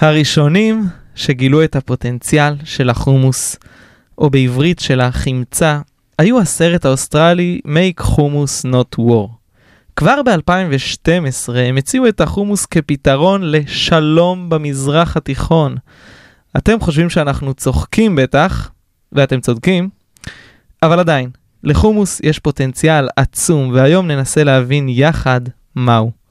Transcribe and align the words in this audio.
הראשונים 0.00 0.84
שגילו 1.14 1.64
את 1.64 1.76
הפוטנציאל 1.76 2.54
של 2.64 2.90
החומוס, 2.90 3.56
או 4.18 4.30
בעברית 4.30 4.78
של 4.78 5.00
החמצה, 5.00 5.80
היו 6.18 6.40
הסרט 6.40 6.84
האוסטרלי 6.84 7.60
Make 7.66 8.02
Hummus 8.02 8.64
Not 8.64 8.98
War. 8.98 9.28
כבר 9.96 10.20
ב-2012 10.22 11.52
הם 11.56 11.76
הציעו 11.76 12.08
את 12.08 12.20
החומוס 12.20 12.66
כפתרון 12.66 13.50
לשלום 13.50 14.50
במזרח 14.50 15.16
התיכון. 15.16 15.76
אתם 16.56 16.80
חושבים 16.80 17.10
שאנחנו 17.10 17.54
צוחקים 17.54 18.16
בטח, 18.16 18.70
ואתם 19.12 19.40
צודקים, 19.40 19.88
אבל 20.82 21.00
עדיין, 21.00 21.30
לחומוס 21.64 22.20
יש 22.24 22.38
פוטנציאל 22.38 23.08
עצום, 23.16 23.70
והיום 23.74 24.06
ננסה 24.06 24.44
להבין 24.44 24.88
יחד 24.88 25.40
מהו. 25.76 26.23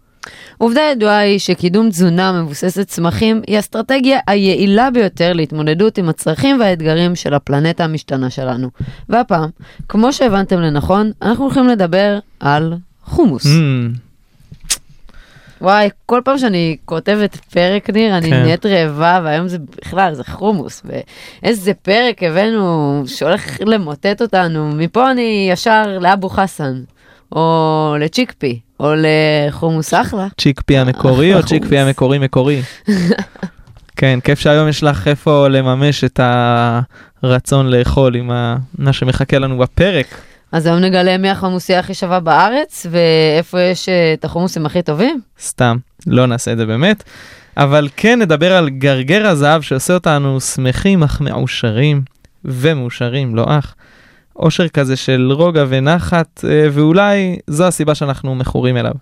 עובדה 0.57 0.81
ידועה 0.91 1.17
היא 1.17 1.39
שקידום 1.39 1.89
תזונה 1.89 2.31
מבוססת 2.31 2.87
צמחים 2.87 3.41
היא 3.47 3.55
האסטרטגיה 3.55 4.19
היעילה 4.27 4.91
ביותר 4.91 5.33
להתמודדות 5.33 5.97
עם 5.97 6.09
הצרכים 6.09 6.59
והאתגרים 6.59 7.15
של 7.15 7.33
הפלנטה 7.33 7.83
המשתנה 7.83 8.29
שלנו. 8.29 8.69
והפעם, 9.09 9.49
כמו 9.89 10.13
שהבנתם 10.13 10.59
לנכון, 10.59 11.11
אנחנו 11.21 11.43
הולכים 11.43 11.67
לדבר 11.67 12.19
על 12.39 12.73
חומוס. 13.03 13.45
Mm, 13.45 13.97
וואי, 15.61 15.89
כל 16.05 16.21
פעם 16.25 16.37
שאני 16.37 16.77
כותבת 16.85 17.35
פרק, 17.35 17.89
ניר, 17.89 18.17
אני 18.17 18.29
כן. 18.29 18.41
נהיית 18.41 18.65
רעבה, 18.65 19.19
והיום 19.23 19.47
זה 19.47 19.57
בכלל, 19.81 20.13
זה 20.13 20.23
חומוס. 20.23 20.83
ואיזה 20.85 21.73
פרק 21.73 22.23
הבאנו 22.23 23.03
שהולך 23.05 23.57
למוטט 23.65 24.21
אותנו. 24.21 24.71
מפה 24.71 25.11
אני 25.11 25.47
ישר 25.51 25.99
לאבו 26.01 26.29
חסן, 26.29 26.81
או 27.35 27.95
לצ'יקפי, 27.99 28.59
או 28.79 28.91
לחומוס 28.97 29.93
אחלה. 29.93 30.27
צ'יקפי 30.41 30.77
המקורי 30.77 31.35
או 31.35 31.43
צ'יקפי. 31.43 31.77
המקורי 31.77 32.19
מקורי? 32.19 32.61
כן, 33.97 34.19
כיף 34.23 34.39
שהיום 34.39 34.67
יש 34.67 34.83
לך 34.83 35.07
איפה 35.07 35.47
לממש 35.47 36.03
את 36.03 36.19
הרצון 37.23 37.67
לאכול 37.69 38.15
עם 38.15 38.31
ה- 38.31 38.55
מה 38.77 38.93
שמחכה 38.93 39.39
לנו 39.39 39.57
בפרק. 39.57 40.05
אז 40.51 40.65
היום 40.65 40.79
נגלה 40.79 41.17
מי 41.17 41.29
החומוסייה 41.29 41.79
הכי 41.79 41.93
שווה 41.93 42.19
בארץ, 42.19 42.85
ואיפה 42.89 43.61
יש 43.61 43.89
אה, 43.89 44.13
את 44.13 44.25
החומוסים 44.25 44.65
הכי 44.65 44.81
טובים. 44.81 45.21
סתם, 45.41 45.77
לא 46.07 46.25
נעשה 46.25 46.51
את 46.51 46.57
זה 46.57 46.65
באמת. 46.65 47.03
אבל 47.57 47.89
כן 47.97 48.19
נדבר 48.21 48.53
על 48.53 48.69
גרגר 48.69 49.27
הזהב 49.27 49.61
שעושה 49.61 49.93
אותנו 49.93 50.41
שמחים 50.41 51.03
אך 51.03 51.21
מאושרים, 51.21 52.01
ומאושרים, 52.45 53.35
לא 53.35 53.45
אך. 53.47 53.75
אושר 54.35 54.67
כזה 54.67 54.95
של 54.95 55.31
רוגע 55.31 55.65
ונחת, 55.69 56.45
אה, 56.47 56.67
ואולי 56.71 57.37
זו 57.47 57.67
הסיבה 57.67 57.95
שאנחנו 57.95 58.35
מכורים 58.35 58.77
אליו. 58.77 58.93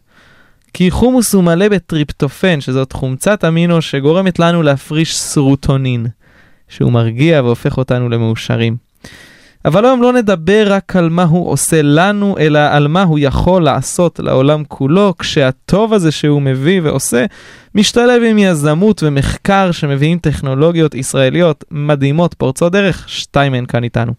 כי 0.74 0.92
חומוס 0.92 1.34
הוא 1.34 1.44
מלא 1.44 1.70
בטריפטופן, 1.70 2.62
שזאת 2.62 2.94
חומצת 2.94 3.46
אמינו 3.46 3.82
שגורמת 3.82 4.40
לנו 4.40 4.64
להפריש 4.64 5.18
סרוטונין, 5.18 6.06
שהוא 6.70 6.92
מרגיע 6.92 7.42
והופך 7.44 7.78
אותנו 7.78 8.10
למאושרים. 8.10 8.78
אבל 9.66 9.86
היום 9.86 10.02
לא 10.02 10.14
נדבר 10.14 10.66
רק 10.68 10.96
על 10.96 11.10
מה 11.10 11.24
הוא 11.24 11.50
עושה 11.50 11.82
לנו, 11.82 12.36
אלא 12.40 12.60
על 12.60 12.88
מה 12.88 13.04
הוא 13.04 13.20
יכול 13.20 13.64
לעשות 13.64 14.20
לעולם 14.20 14.64
כולו, 14.68 15.14
כשהטוב 15.20 15.94
הזה 15.94 16.12
שהוא 16.12 16.42
מביא 16.42 16.82
ועושה, 16.84 17.26
משתלב 17.76 18.22
עם 18.30 18.38
יזמות 18.38 19.04
ומחקר 19.04 19.72
שמביאים 19.72 20.20
טכנולוגיות 20.20 20.96
ישראליות 20.96 21.64
מדהימות, 21.72 22.34
פורצות 22.34 22.72
דרך, 22.72 23.10
שתיים 23.10 23.52
מהן 23.52 23.66
כאן 23.66 23.84
איתנו. 23.84 24.14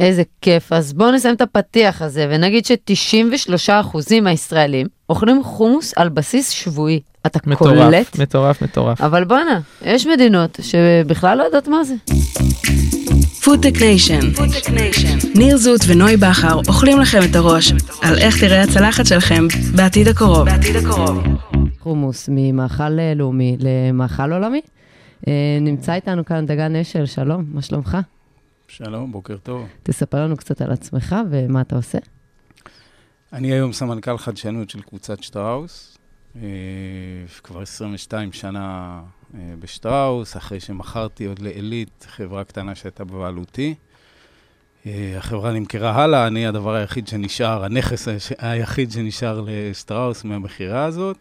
איזה 0.00 0.22
כיף. 0.40 0.72
אז 0.72 0.92
בואו 0.92 1.10
נסיים 1.10 1.34
את 1.34 1.40
הפתיח 1.40 2.02
הזה, 2.02 2.26
ונגיד 2.30 2.66
ש-93% 2.66 4.20
מהישראלים 4.22 4.86
אוכלים 5.08 5.44
חומוס 5.44 5.92
על 5.96 6.08
בסיס 6.08 6.50
שבועי. 6.50 7.00
אתה 7.26 7.38
מטורף, 7.46 7.84
קולט? 7.84 8.18
מטורף, 8.18 8.62
מטורף. 8.62 9.00
אבל 9.00 9.24
בואנה, 9.24 9.60
יש 9.82 10.06
מדינות 10.06 10.58
שבכלל 10.62 11.38
לא 11.38 11.42
יודעות 11.42 11.68
מה 11.68 11.84
זה. 11.84 11.94
FoodTech 13.44 13.80
Nation. 13.80 14.18
ניר 15.34 15.56
זוט 15.56 15.80
ונוי 15.86 16.16
בכר 16.16 16.54
אוכלים 16.68 17.00
לכם 17.00 17.20
את 17.30 17.36
הראש 17.36 17.72
על 18.02 18.18
איך 18.18 18.40
תראה 18.40 18.62
הצלחת 18.62 19.06
שלכם 19.06 19.46
בעתיד 19.76 20.06
הקרוב. 20.06 20.48
חומוס 21.80 22.28
ממאכל 22.32 22.98
אה, 22.98 23.12
לאומי 23.16 23.56
למאכל 23.58 24.32
עולמי. 24.32 24.60
אה, 25.28 25.32
נמצא 25.60 25.92
איתנו 25.92 26.24
כאן 26.24 26.46
דגן 26.46 26.76
אשל, 26.76 27.06
שלום, 27.06 27.44
מה 27.54 27.62
שלומך? 27.62 27.98
שלום, 28.70 29.12
בוקר 29.12 29.36
טוב. 29.36 29.68
תספר 29.82 30.24
לנו 30.24 30.36
קצת 30.36 30.60
על 30.60 30.72
עצמך 30.72 31.16
ומה 31.30 31.60
אתה 31.60 31.76
עושה. 31.76 31.98
אני 33.32 33.52
היום 33.52 33.72
סמנכ"ל 33.72 34.18
חדשנות 34.18 34.70
של 34.70 34.82
קבוצת 34.82 35.22
שטראוס. 35.22 35.98
אה, 36.36 36.42
כבר 37.42 37.62
22 37.62 38.32
שנה 38.32 39.00
אה, 39.34 39.40
בשטראוס, 39.58 40.36
אחרי 40.36 40.60
שמכרתי 40.60 41.24
עוד 41.24 41.38
לעילית, 41.38 42.06
חברה 42.08 42.44
קטנה 42.44 42.74
שהייתה 42.74 43.04
בבעלותי. 43.04 43.74
אה, 44.86 45.14
החברה 45.16 45.52
נמכרה 45.52 46.02
הלאה, 46.02 46.26
אני 46.26 46.46
הדבר 46.46 46.74
היחיד 46.74 47.08
שנשאר, 47.08 47.64
הנכס 47.64 48.08
היחיד 48.38 48.90
שנשאר 48.90 49.44
לשטראוס 49.46 50.24
מהמכירה 50.24 50.84
הזאת. 50.84 51.16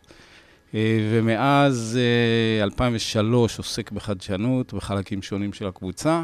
ומאז 1.12 2.00
אה, 2.02 2.64
2003 2.64 3.58
עוסק 3.58 3.92
בחדשנות 3.92 4.74
בחלקים 4.74 5.22
שונים 5.22 5.54
של 5.54 5.68
הקבוצה. 5.68 6.24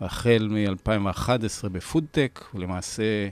החל 0.00 0.48
מ-2011 0.50 1.68
בפודטק, 1.68 2.44
ולמעשה 2.54 3.28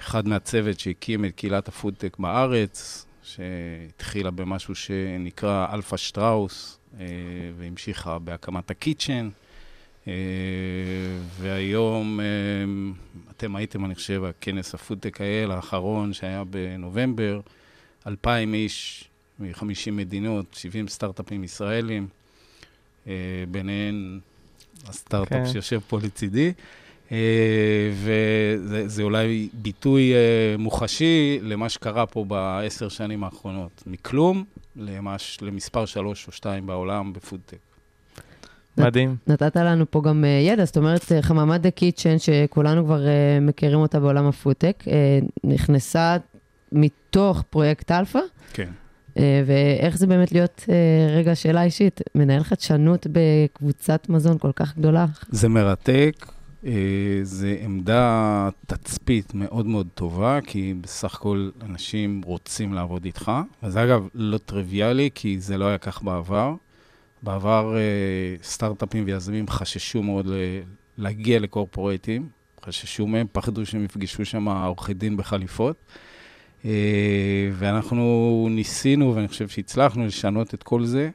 אחד 0.00 0.28
מהצוות 0.28 0.80
שהקים 0.80 1.24
את 1.24 1.34
קהילת 1.34 1.68
הפודטק 1.68 2.16
בארץ, 2.18 3.06
שהתחילה 3.22 4.30
במשהו 4.30 4.74
שנקרא 4.74 5.66
אלפא 5.72 5.96
שטראוס, 5.96 6.78
אה, 7.00 7.06
והמשיכה 7.58 8.18
בהקמת 8.18 8.70
ה 8.70 8.76
Kitchen. 8.76 9.28
אה, 10.08 10.12
והיום, 11.38 12.20
אה, 12.20 12.24
אתם 13.30 13.56
הייתם, 13.56 13.84
אני 13.84 13.94
חושב, 13.94 14.24
הכנס 14.24 14.74
הפודטק 14.74 15.20
האל 15.20 15.50
האחרון 15.50 16.12
שהיה 16.12 16.44
בנובמבר, 16.44 17.40
2,000 18.06 18.54
איש 18.54 19.08
מ-50 19.38 19.90
מדינות, 19.92 20.54
70 20.54 20.88
סטארט-אפים 20.88 21.44
ישראלים, 21.44 22.08
ביניהן 23.50 24.20
הסטארט-אפ 24.88 25.28
כן. 25.28 25.44
כן. 25.44 25.52
שיושב 25.52 25.80
פה 25.88 25.98
לצידי. 26.02 26.52
אה, 27.12 27.90
וזה 27.94 28.88
זה 28.88 29.02
אולי 29.02 29.48
ביטוי 29.52 30.14
אה, 30.14 30.18
מוחשי 30.58 31.38
למה 31.42 31.68
שקרה 31.68 32.06
פה 32.06 32.24
בעשר 32.24 32.88
שנים 32.88 33.24
האחרונות. 33.24 33.82
מכלום 33.86 34.44
למש, 34.76 35.38
למספר 35.42 35.86
שלוש 35.86 36.26
או 36.26 36.32
שתיים 36.32 36.66
בעולם 36.66 37.12
בפודטק. 37.12 37.58
מדהים. 38.78 39.16
נתת 39.26 39.56
לנו 39.56 39.90
פה 39.90 40.02
גם 40.02 40.24
אה, 40.24 40.28
ידע, 40.28 40.64
זאת 40.64 40.76
אומרת, 40.76 41.04
חממת 41.20 41.60
דה 41.60 41.70
קיצ'ן, 41.70 42.18
שכולנו 42.18 42.84
כבר 42.84 43.00
מכירים 43.40 43.78
אותה 43.78 44.00
בעולם 44.00 44.26
הפודטק, 44.26 44.84
נכנסה 45.44 46.16
מתוך 46.72 47.42
פרויקט 47.50 47.90
אלפא, 47.90 48.20
כן. 48.52 48.70
אה, 49.18 49.42
ואיך 49.46 49.96
זה 49.96 50.06
באמת 50.06 50.32
להיות, 50.32 50.64
אה, 50.68 51.16
רגע, 51.16 51.34
שאלה 51.34 51.62
אישית, 51.62 52.00
מנהל 52.14 52.42
חדשנות 52.42 53.06
בקבוצת 53.12 54.08
מזון 54.08 54.38
כל 54.38 54.52
כך 54.56 54.76
גדולה. 54.78 55.06
זה 55.28 55.48
מרתק, 55.48 56.26
אה, 56.66 56.72
זה 57.22 57.56
עמדה 57.60 58.48
תצפית 58.66 59.34
מאוד 59.34 59.66
מאוד 59.66 59.88
טובה, 59.94 60.38
כי 60.46 60.74
בסך 60.80 61.14
הכל 61.14 61.50
אנשים 61.62 62.20
רוצים 62.24 62.72
לעבוד 62.72 63.04
איתך. 63.04 63.32
וזה 63.62 63.84
אגב 63.84 64.08
לא 64.14 64.38
טריוויאלי, 64.38 65.10
כי 65.14 65.40
זה 65.40 65.58
לא 65.58 65.64
היה 65.64 65.78
כך 65.78 66.02
בעבר. 66.02 66.54
בעבר 67.22 67.76
סטארט-אפים 68.42 69.04
ויזמים 69.06 69.48
חששו 69.48 70.02
מאוד 70.02 70.28
להגיע 70.98 71.38
לקורפורטים, 71.38 72.28
חששו 72.64 73.06
מהם, 73.06 73.26
פחדו 73.32 73.66
שהם 73.66 73.84
יפגשו 73.84 74.24
שם 74.24 74.48
עורכי 74.48 74.94
דין 74.94 75.16
בחליפות. 75.16 75.76
אה, 76.64 77.50
ואנחנו 77.52 78.48
ניסינו, 78.50 79.14
ואני 79.14 79.28
חושב 79.28 79.48
שהצלחנו 79.48 80.06
לשנות 80.06 80.54
את 80.54 80.62
כל 80.62 80.84
זה, 80.84 81.10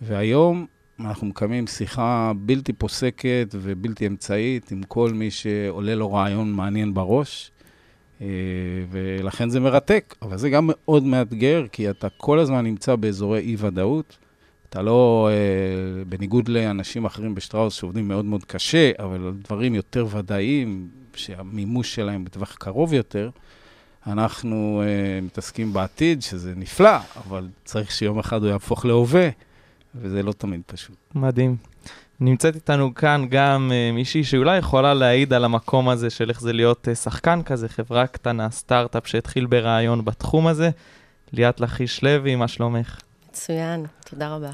והיום 0.00 0.66
אנחנו 1.00 1.26
מקיימים 1.26 1.66
שיחה 1.66 2.32
בלתי 2.36 2.72
פוסקת 2.72 3.48
ובלתי 3.52 4.06
אמצעית 4.06 4.72
עם 4.72 4.82
כל 4.82 5.12
מי 5.12 5.30
שעולה 5.30 5.94
לו 5.94 6.12
רעיון 6.12 6.52
מעניין 6.52 6.94
בראש, 6.94 7.50
אה, 8.20 8.26
ולכן 8.90 9.50
זה 9.50 9.60
מרתק, 9.60 10.14
אבל 10.22 10.36
זה 10.36 10.50
גם 10.50 10.70
מאוד 10.72 11.02
מאתגר, 11.04 11.66
כי 11.72 11.90
אתה 11.90 12.08
כל 12.16 12.38
הזמן 12.38 12.64
נמצא 12.64 12.96
באזורי 12.96 13.40
אי-ודאות. 13.40 14.18
אתה 14.70 14.82
לא, 14.82 15.28
אה, 15.32 16.04
בניגוד 16.04 16.48
לאנשים 16.48 17.04
אחרים 17.04 17.34
בשטראוס 17.34 17.74
שעובדים 17.74 18.08
מאוד 18.08 18.24
מאוד 18.24 18.44
קשה, 18.44 18.90
אבל 18.98 19.32
דברים 19.42 19.74
יותר 19.74 20.06
ודאיים, 20.10 20.88
שהמימוש 21.14 21.94
שלהם 21.94 22.24
בטווח 22.24 22.54
קרוב 22.54 22.94
יותר, 22.94 23.30
אנחנו 24.06 24.82
אה, 24.84 25.20
מתעסקים 25.20 25.72
בעתיד, 25.72 26.22
שזה 26.22 26.52
נפלא, 26.56 26.96
אבל 27.26 27.48
צריך 27.64 27.90
שיום 27.90 28.18
אחד 28.18 28.42
הוא 28.42 28.50
יהפוך 28.50 28.84
להווה, 28.84 29.28
וזה 29.94 30.22
לא 30.22 30.32
תמיד 30.32 30.60
פשוט. 30.66 30.96
מדהים. 31.14 31.56
נמצאת 32.20 32.54
איתנו 32.54 32.94
כאן 32.94 33.26
גם 33.30 33.70
uh, 33.70 33.94
מישהי 33.94 34.24
שאולי 34.24 34.58
יכולה 34.58 34.94
להעיד 34.94 35.32
על 35.32 35.44
המקום 35.44 35.88
הזה 35.88 36.10
של 36.10 36.28
איך 36.28 36.40
זה 36.40 36.52
להיות 36.52 36.88
uh, 36.88 36.94
שחקן 36.94 37.42
כזה, 37.42 37.68
חברה 37.68 38.06
קטנה, 38.06 38.50
סטארט-אפ 38.50 39.06
שהתחיל 39.06 39.46
ברעיון 39.46 40.04
בתחום 40.04 40.46
הזה. 40.46 40.70
ליאת 41.32 41.60
לכיש 41.60 42.04
לוי, 42.04 42.34
מה 42.34 42.48
שלומך? 42.48 43.00
מצוין, 43.28 43.86
תודה 44.10 44.34
רבה. 44.34 44.50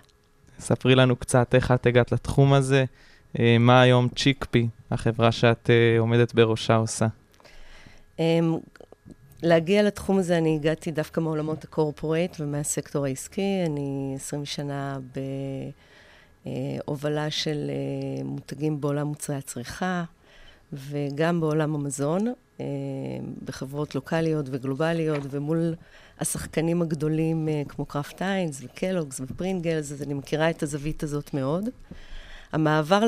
ספרי 0.61 0.95
לנו 0.95 1.17
קצת 1.17 1.55
איך 1.55 1.71
את 1.71 1.87
הגעת 1.87 2.13
לתחום 2.13 2.53
הזה, 2.53 2.85
אה, 3.39 3.57
מה 3.61 3.81
היום 3.81 4.09
צ'יקפי, 4.09 4.69
החברה 4.91 5.33
שאת 5.33 5.71
אה, 5.71 5.99
עומדת 5.99 6.35
בראשה, 6.35 6.77
עושה. 6.77 7.07
אמ, 8.19 8.57
להגיע 9.43 9.83
לתחום 9.83 10.19
הזה, 10.19 10.39
אני 10.39 10.55
הגעתי 10.55 10.91
דווקא 10.91 11.21
מעולמות 11.21 11.65
הקורפורט 11.65 12.37
ומהסקטור 12.41 13.05
העסקי. 13.05 13.63
אני 13.67 14.13
20 14.17 14.45
שנה 14.45 14.99
בהובלה 16.45 17.31
של 17.31 17.71
אה, 17.71 18.25
מותגים 18.25 18.81
בעולם 18.81 19.07
מוצרי 19.07 19.37
הצריכה, 19.37 20.05
וגם 20.73 21.41
בעולם 21.41 21.75
המזון, 21.75 22.27
אה, 22.61 22.67
בחברות 23.45 23.95
לוקאליות 23.95 24.47
וגלובליות, 24.51 25.23
ומול 25.31 25.75
השחקנים 26.21 26.83
הגדולים 26.83 27.49
אה, 27.49 27.63
כמו 27.69 27.87
Kraft 27.87 28.23
Heinz 28.23 28.63
ו 28.65 28.70
Kellogg's 28.70 29.21
ו 29.21 29.28
Pringles, 29.28 29.93
אז 29.93 30.03
אני 30.03 30.15
מכירה 30.15 30.51
את 30.51 30.63
הזווית 30.63 31.03
הזאת 31.03 31.35
מאוד. 31.35 31.69
המעבר 32.53 33.03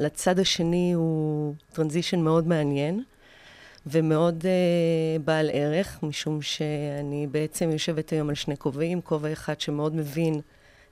לצד 0.00 0.38
השני 0.38 0.92
הוא 0.92 1.54
transition 1.72 2.20
מאוד 2.20 2.48
מעניין. 2.48 3.02
ומאוד 3.86 4.42
אה, 4.42 5.22
בעל 5.24 5.50
ערך, 5.52 5.98
משום 6.02 6.42
שאני 6.42 7.26
בעצם 7.30 7.70
יושבת 7.70 8.10
היום 8.10 8.28
על 8.28 8.34
שני 8.34 8.56
כובעים, 8.56 9.00
כובע 9.00 9.32
אחד 9.32 9.60
שמאוד 9.60 9.96
מבין 9.96 10.40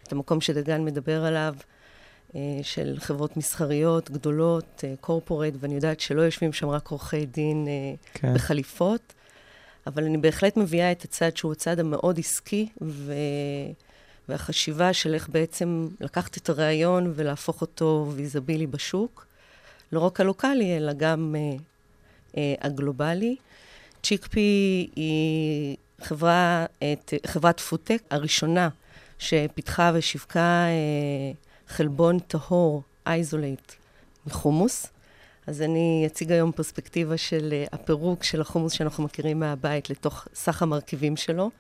את 0.03 0.13
המקום 0.13 0.41
שדגן 0.41 0.85
מדבר 0.85 1.25
עליו, 1.25 1.55
אה, 2.31 2.35
של 2.63 2.97
חברות 2.99 3.37
מסחריות 3.37 4.11
גדולות, 4.11 4.85
corporate, 5.01 5.55
אה, 5.55 5.57
ואני 5.61 5.75
יודעת 5.75 6.01
שלא 6.01 6.23
יושבים 6.23 6.53
שם 6.53 6.69
רק 6.69 6.89
עורכי 6.89 7.27
דין 7.27 7.67
אה, 7.67 8.19
כן. 8.19 8.35
בחליפות, 8.35 9.13
אבל 9.87 10.05
אני 10.05 10.19
בהחלט 10.19 10.57
מביאה 10.57 10.93
את 10.93 11.05
הצד 11.05 11.37
שהוא 11.37 11.53
הצד 11.53 11.81
המאוד 11.81 12.19
עסקי, 12.19 12.69
ו... 12.83 13.15
והחשיבה 14.29 14.93
של 14.93 15.15
איך 15.15 15.29
בעצם 15.29 15.89
לקחת 16.01 16.37
את 16.37 16.49
הרעיון 16.49 17.13
ולהפוך 17.17 17.61
אותו 17.61 18.13
visible 18.15 18.67
בשוק, 18.67 19.27
לא 19.93 20.01
רק 20.01 20.21
הלוקאלי, 20.21 20.77
אלא 20.77 20.93
גם 20.93 21.35
אה, 21.35 21.39
אה, 21.39 21.70
הגלובלי. 22.61 23.37
ChickP 24.03 24.89
היא 24.97 25.77
חברה, 26.01 26.67
את, 26.79 27.15
חברת 27.27 27.61
פודטק 27.61 28.03
הראשונה 28.11 28.69
שפיתחה 29.19 29.93
ושיווקה 29.95 30.41
אה, 30.41 31.33
חלבון 31.69 32.19
טהור, 32.19 32.83
isolate, 33.07 33.73
מחומוס. 34.27 34.87
אז 35.47 35.63
אני 35.63 36.05
אציג 36.07 36.33
היום 36.33 36.53
פרספקטיבה 36.53 37.17
של 37.17 37.49
אה, 37.53 37.65
הפירוק 37.73 38.25
של 38.25 38.41
החומוס 38.41 38.73
שאנחנו 38.73 39.05
מכירים 39.05 39.41
מהבית 39.41 39.91
לתוך 39.91 40.29
סך 40.35 40.63
המרכיבים 40.63 41.17
שלו, 41.17 41.51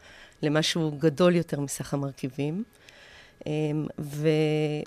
למשהו 0.43 0.93
גדול 0.99 1.37
יותר 1.37 1.61
מסך 1.61 1.94
המרכיבים. 1.94 2.64
אמ, 3.46 3.87
ו, 3.98 4.28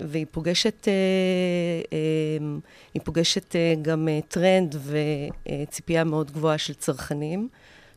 והיא 0.02 0.26
פוגשת, 0.32 0.88
אה, 0.88 0.94
אמ, 1.92 2.60
היא 2.94 3.02
פוגשת 3.06 3.56
אה, 3.56 3.74
גם 3.82 4.08
אה, 4.08 4.20
טרנד 4.28 4.76
וציפייה 4.86 6.04
מאוד 6.04 6.32
גבוהה 6.32 6.58
של 6.58 6.74
צרכנים, 6.74 7.48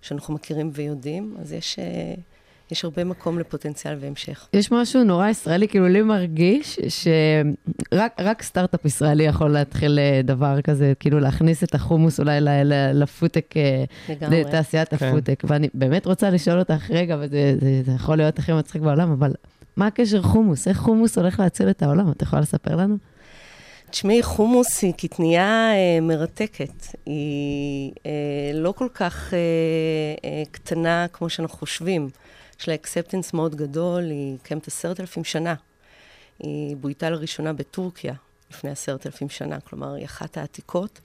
שאנחנו 0.03 0.35
מכירים 0.35 0.70
ויודעים, 0.75 1.37
אז 1.41 1.53
יש... 1.53 1.79
יש 2.70 2.85
הרבה 2.85 3.05
מקום 3.05 3.38
לפוטנציאל 3.38 3.97
והמשך. 4.00 4.49
יש 4.53 4.73
משהו 4.73 5.05
נורא 5.05 5.29
ישראלי, 5.29 5.69
כאילו 5.69 5.88
לי 5.88 6.03
מרגיש 6.03 6.79
שרק 6.88 8.43
סטארט-אפ 8.43 8.85
ישראלי 8.85 9.25
יכול 9.25 9.50
להתחיל 9.50 9.99
דבר 10.25 10.61
כזה, 10.61 10.93
כאילו 11.00 11.20
להכניס 11.20 11.64
את 11.64 11.75
החומוס 11.75 12.20
אולי 12.20 12.41
לפודטק, 12.94 13.55
לתעשיית 14.20 14.94
כן. 14.94 15.06
הפודטק. 15.06 15.43
ואני 15.44 15.69
באמת 15.75 16.06
רוצה 16.06 16.31
לשאול 16.31 16.59
אותך, 16.59 16.91
רגע, 16.91 17.17
וזה 17.20 17.93
יכול 17.94 18.17
להיות 18.17 18.38
הכי 18.38 18.52
מצחיק 18.52 18.82
בעולם, 18.82 19.12
אבל 19.12 19.32
מה 19.76 19.87
הקשר 19.87 20.23
חומוס? 20.23 20.69
איך 20.69 20.78
חומוס 20.78 21.19
הולך 21.19 21.40
להציל 21.40 21.70
את 21.70 21.82
העולם? 21.82 22.11
את 22.11 22.23
יכולה 22.23 22.43
לספר 22.43 22.76
לנו? 22.76 22.96
תשמעי, 23.90 24.23
חומוס 24.23 24.82
היא 24.82 24.93
קטנייה 24.94 25.73
אה, 25.75 26.00
מרתקת. 26.02 26.87
היא 27.06 27.93
אה, 28.06 28.50
לא 28.55 28.73
כל 28.73 28.88
כך 28.94 29.34
אה, 29.34 29.38
אה, 30.25 30.43
קטנה 30.50 31.06
כמו 31.12 31.28
שאנחנו 31.28 31.58
חושבים. 31.58 32.08
יש 32.61 32.69
לה 32.69 32.75
acceptance 32.75 33.33
מאוד 33.32 33.55
גדול, 33.55 34.05
היא 34.11 34.38
קיימת 34.43 34.69
עשרת 34.69 35.00
אלפים 35.00 35.25
שנה. 35.25 35.55
היא 36.38 36.76
בויתה 36.76 37.11
לראשונה 37.11 37.52
בטורקיה 37.52 38.14
לפני 38.50 38.70
עשרת 38.70 39.06
אלפים 39.06 39.28
שנה, 39.28 39.61
כלומר, 39.61 39.94
היא 39.94 40.05
אחת 40.05 40.37
העתיקות, 40.37 41.00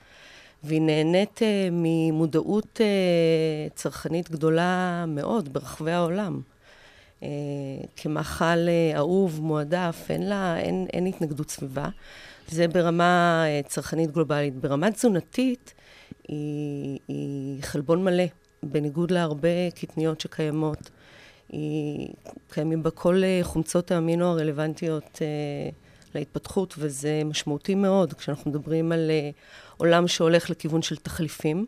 והיא 0.63 0.81
נהנית 0.81 1.41
אה, 1.41 1.69
ממודעות 1.71 2.81
אה, 2.81 3.69
צרכנית 3.75 4.31
גדולה 4.31 5.05
מאוד 5.07 5.53
ברחבי 5.53 5.91
העולם. 5.91 6.41
אה, 7.23 7.27
כמאכל 7.95 8.45
אה, 8.45 8.91
אהוב, 8.95 9.41
מועדף, 9.41 10.05
אין 10.09 10.29
לה, 10.29 10.59
אין, 10.59 10.87
אין 10.93 11.05
התנגדות 11.05 11.49
סביבה. 11.49 11.89
זה 12.47 12.67
ברמה 12.67 13.43
אה, 13.47 13.61
צרכנית 13.67 14.11
גלובלית. 14.11 14.55
ברמה 14.55 14.91
תזונתית, 14.91 15.73
היא, 16.27 16.99
היא 17.07 17.63
חלבון 17.63 18.03
מלא, 18.03 18.23
בניגוד 18.63 19.11
להרבה 19.11 19.71
קטניות 19.75 20.21
שקיימות. 20.21 20.89
היא, 21.49 22.09
קיימים 22.49 22.83
בה 22.83 22.89
כל 22.89 23.21
חומצות 23.41 23.91
האמינו 23.91 24.25
הרלוונטיות 24.25 25.21
להתפתחות, 26.15 26.75
וזה 26.77 27.21
משמעותי 27.25 27.75
מאוד 27.75 28.13
כשאנחנו 28.13 28.51
מדברים 28.51 28.91
על 28.91 29.11
עולם 29.77 30.07
שהולך 30.07 30.49
לכיוון 30.49 30.81
של 30.81 30.95
תחליפים. 30.95 31.65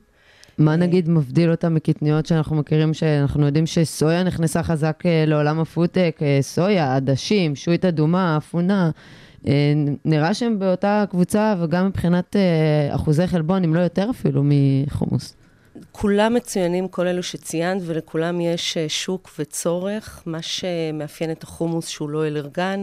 מה 0.57 0.71
אה. 0.71 0.75
נגיד 0.75 1.09
מבדיל 1.09 1.51
אותה 1.51 1.69
מקטניות 1.69 2.25
שאנחנו 2.25 2.55
מכירים, 2.55 2.93
שאנחנו 2.93 3.45
יודעים 3.45 3.65
שסויה 3.65 4.23
נכנסה 4.23 4.63
חזק 4.63 5.03
אה, 5.05 5.23
לעולם 5.27 5.59
הפודטק, 5.59 6.17
אה, 6.21 6.37
סויה, 6.41 6.95
עדשים, 6.95 7.55
שועית 7.55 7.85
אדומה, 7.85 8.37
אפונה. 8.37 8.91
נראה 10.05 10.33
שהם 10.33 10.59
באותה 10.59 11.03
קבוצה, 11.09 11.55
וגם 11.61 11.87
מבחינת 11.87 12.35
אחוזי 12.89 13.27
חלבון, 13.27 13.63
אם 13.63 13.75
לא 13.75 13.79
יותר 13.79 14.09
אפילו, 14.09 14.43
מחומוס. 14.45 15.35
כולם 15.91 16.33
מצוינים, 16.33 16.87
כל 16.87 17.07
אלו 17.07 17.23
שציינת, 17.23 17.81
ולכולם 17.85 18.41
יש 18.41 18.77
שוק 18.87 19.29
וצורך. 19.39 20.23
מה 20.25 20.41
שמאפיין 20.41 21.31
את 21.31 21.43
החומוס 21.43 21.87
שהוא 21.87 22.09
לא 22.09 22.27
אלרגן, 22.27 22.81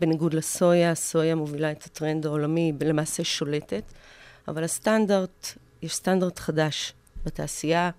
בניגוד 0.00 0.34
לסויה, 0.34 0.90
הסויה 0.90 1.34
מובילה 1.34 1.70
את 1.70 1.84
הטרנד 1.84 2.26
העולמי, 2.26 2.72
למעשה 2.84 3.24
שולטת, 3.24 3.92
אבל 4.48 4.64
הסטנדרט 4.64 5.56
יש 5.84 5.94
סטנדרט 5.94 6.38
חדש 6.38 6.92
בתעשייה, 7.24 7.90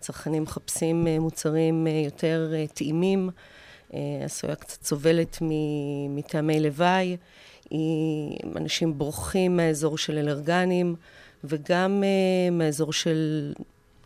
צרכנים 0.00 0.42
מחפשים 0.42 1.06
אה, 1.06 1.18
מוצרים 1.18 1.86
אה, 1.86 1.92
יותר 2.04 2.52
אה, 2.54 2.64
טעימים, 2.74 3.30
הסויה 4.24 4.54
קצת 4.54 4.84
סובלת 4.84 5.38
מטעמי 6.08 6.60
לוואי, 6.60 7.16
אנשים 8.56 8.98
בורחים 8.98 9.56
מהאזור 9.56 9.98
של 9.98 10.18
אלרגנים 10.18 10.96
וגם 11.44 12.02
מהאזור 12.52 12.92
של 12.92 13.52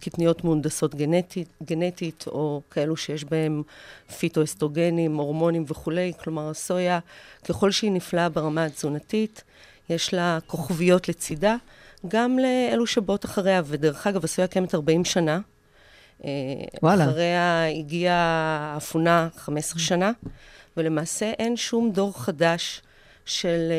קטניות 0.00 0.44
מהונדסות 0.44 0.94
גנטית, 0.94 1.48
גנטית, 1.62 2.24
או 2.26 2.62
כאלו 2.70 2.96
שיש 2.96 3.24
בהם 3.24 3.62
פיטואסטרוגנים, 4.18 5.16
הורמונים 5.16 5.64
וכולי. 5.68 6.12
כלומר, 6.22 6.50
הסויה, 6.50 6.98
ככל 7.48 7.70
שהיא 7.70 7.92
נפלאה 7.92 8.28
ברמה 8.28 8.64
התזונתית, 8.64 9.44
יש 9.90 10.14
לה 10.14 10.38
כוכביות 10.46 11.08
לצידה, 11.08 11.56
גם 12.08 12.38
לאלו 12.38 12.86
שבאות 12.86 13.24
אחריה, 13.24 13.62
ודרך 13.64 14.06
אגב, 14.06 14.24
הסויה 14.24 14.48
קיימת 14.48 14.74
40 14.74 15.04
שנה. 15.04 15.40
אה, 16.24 16.30
וואלה. 16.82 17.04
אחריה 17.04 17.66
הגיעה 17.78 18.74
אפונה 18.76 19.28
15 19.36 19.78
שנה, 19.78 20.10
ולמעשה 20.76 21.30
אין 21.38 21.56
שום 21.56 21.90
דור 21.92 22.22
חדש 22.22 22.82
של 23.24 23.72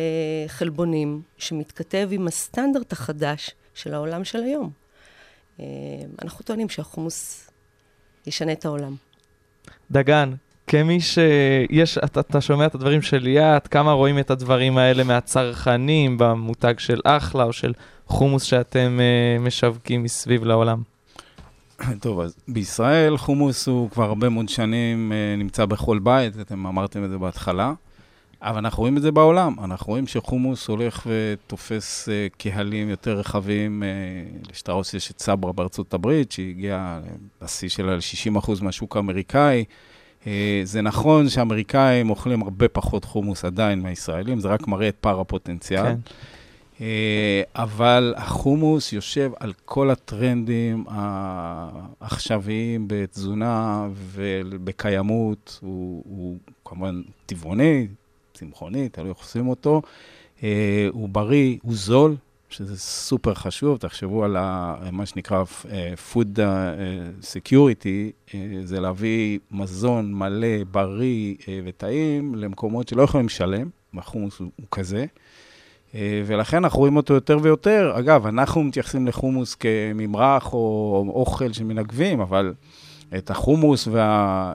uh, 0.47 0.49
חלבונים 0.49 1.21
שמתכתב 1.37 2.09
עם 2.11 2.27
הסטנדרט 2.27 2.91
החדש 2.91 3.51
של 3.73 3.93
העולם 3.93 4.23
של 4.23 4.43
היום. 4.43 4.69
Uh, 5.57 5.61
אנחנו 6.21 6.43
טוענים 6.45 6.69
שהחומוס 6.69 7.49
ישנה 8.27 8.51
את 8.51 8.65
העולם. 8.65 8.95
דגן, 9.91 10.33
כמי 10.67 11.01
שיש, 11.01 11.97
אתה, 11.97 12.19
אתה 12.19 12.41
שומע 12.41 12.65
את 12.65 12.75
הדברים 12.75 13.01
של 13.01 13.17
ליאת, 13.17 13.67
כמה 13.67 13.91
רואים 13.91 14.19
את 14.19 14.31
הדברים 14.31 14.77
האלה 14.77 15.03
מהצרכנים 15.03 16.17
במותג 16.17 16.73
של 16.77 16.99
אחלה 17.03 17.43
או 17.43 17.53
של 17.53 17.73
חומוס 18.09 18.43
שאתם 18.43 18.99
uh, 18.99 19.41
משווקים 19.41 20.03
מסביב 20.03 20.43
לעולם? 20.43 20.81
טוב, 22.01 22.19
אז 22.19 22.35
בישראל 22.47 23.17
חומוס 23.17 23.67
הוא 23.67 23.89
כבר 23.89 24.03
הרבה 24.03 24.29
מאוד 24.29 24.49
שנים 24.49 25.11
uh, 25.11 25.39
נמצא 25.39 25.65
בכל 25.65 25.99
בית, 25.99 26.39
אתם 26.41 26.67
אמרתם 26.67 27.03
את 27.03 27.09
זה 27.09 27.17
בהתחלה, 27.17 27.73
אבל 28.41 28.57
אנחנו 28.57 28.81
רואים 28.81 28.97
את 28.97 29.01
זה 29.01 29.11
בעולם. 29.11 29.55
אנחנו 29.63 29.87
רואים 29.87 30.07
שחומוס 30.07 30.67
הולך 30.67 31.07
ותופס 31.07 32.09
uh, 32.09 32.37
קהלים 32.37 32.89
יותר 32.89 33.17
רחבים. 33.17 33.83
Uh, 33.83 34.51
לשטראוס 34.51 34.93
יש 34.93 35.11
את 35.11 35.19
סברה 35.19 35.51
בארצות 35.51 35.93
הברית, 35.93 36.31
שהגיעה 36.31 36.99
לשיא 37.41 37.69
שלה 37.69 37.95
ל-60% 37.95 38.63
מהשוק 38.63 38.95
האמריקאי. 38.95 39.65
Uh, 40.23 40.25
זה 40.63 40.81
נכון 40.81 41.29
שאמריקאים 41.29 42.09
אוכלים 42.09 42.41
הרבה 42.41 42.67
פחות 42.67 43.05
חומוס 43.05 43.45
עדיין 43.45 43.81
מהישראלים, 43.81 44.39
זה 44.39 44.47
רק 44.47 44.67
מראה 44.67 44.89
את 44.89 44.95
פער 45.01 45.19
הפוטנציאל. 45.19 45.83
כן. 45.83 45.95
אה, 46.81 47.41
אבל 47.55 48.13
החומוס 48.17 48.93
יושב 48.93 49.31
על 49.39 49.53
כל 49.65 49.89
הטרנדים 49.89 50.85
העכשוויים 50.89 52.85
בתזונה 52.87 53.87
ובקיימות. 53.93 55.59
הוא, 55.61 56.03
הוא 56.05 56.37
כמובן 56.65 57.01
טבעוני, 57.25 57.87
צמחוני, 58.33 58.89
תלוי 58.89 59.09
איך 59.09 59.17
עושים 59.17 59.47
אותו. 59.47 59.81
אה, 60.43 60.87
הוא 60.91 61.09
בריא, 61.09 61.57
הוא 61.61 61.75
זול, 61.75 62.15
שזה 62.49 62.77
סופר 62.77 63.33
חשוב. 63.33 63.77
תחשבו 63.77 64.23
על 64.23 64.37
מה 64.91 65.05
שנקרא 65.05 65.43
אה, 65.69 65.93
food 66.13 66.39
security, 67.21 68.33
זה 68.63 68.79
להביא 68.79 69.39
מזון 69.51 70.13
מלא, 70.13 70.63
בריא 70.71 71.35
וטעים 71.65 72.35
למקומות 72.35 72.87
שלא 72.87 73.01
יכולים 73.01 73.25
לשלם, 73.25 73.69
והחומוס 73.93 74.39
הוא, 74.39 74.49
הוא 74.55 74.65
כזה. 74.71 75.05
ולכן 76.25 76.57
אנחנו 76.57 76.79
רואים 76.79 76.97
אותו 76.97 77.13
יותר 77.13 77.37
ויותר. 77.41 77.93
אגב, 77.99 78.27
אנחנו 78.27 78.63
מתייחסים 78.63 79.07
לחומוס 79.07 79.55
כממרח 79.55 80.53
או 80.53 81.05
אוכל 81.09 81.53
שמנגבים, 81.53 82.21
אבל 82.21 82.53
את 83.17 83.29
החומוס 83.29 83.87
וה... 83.91 84.53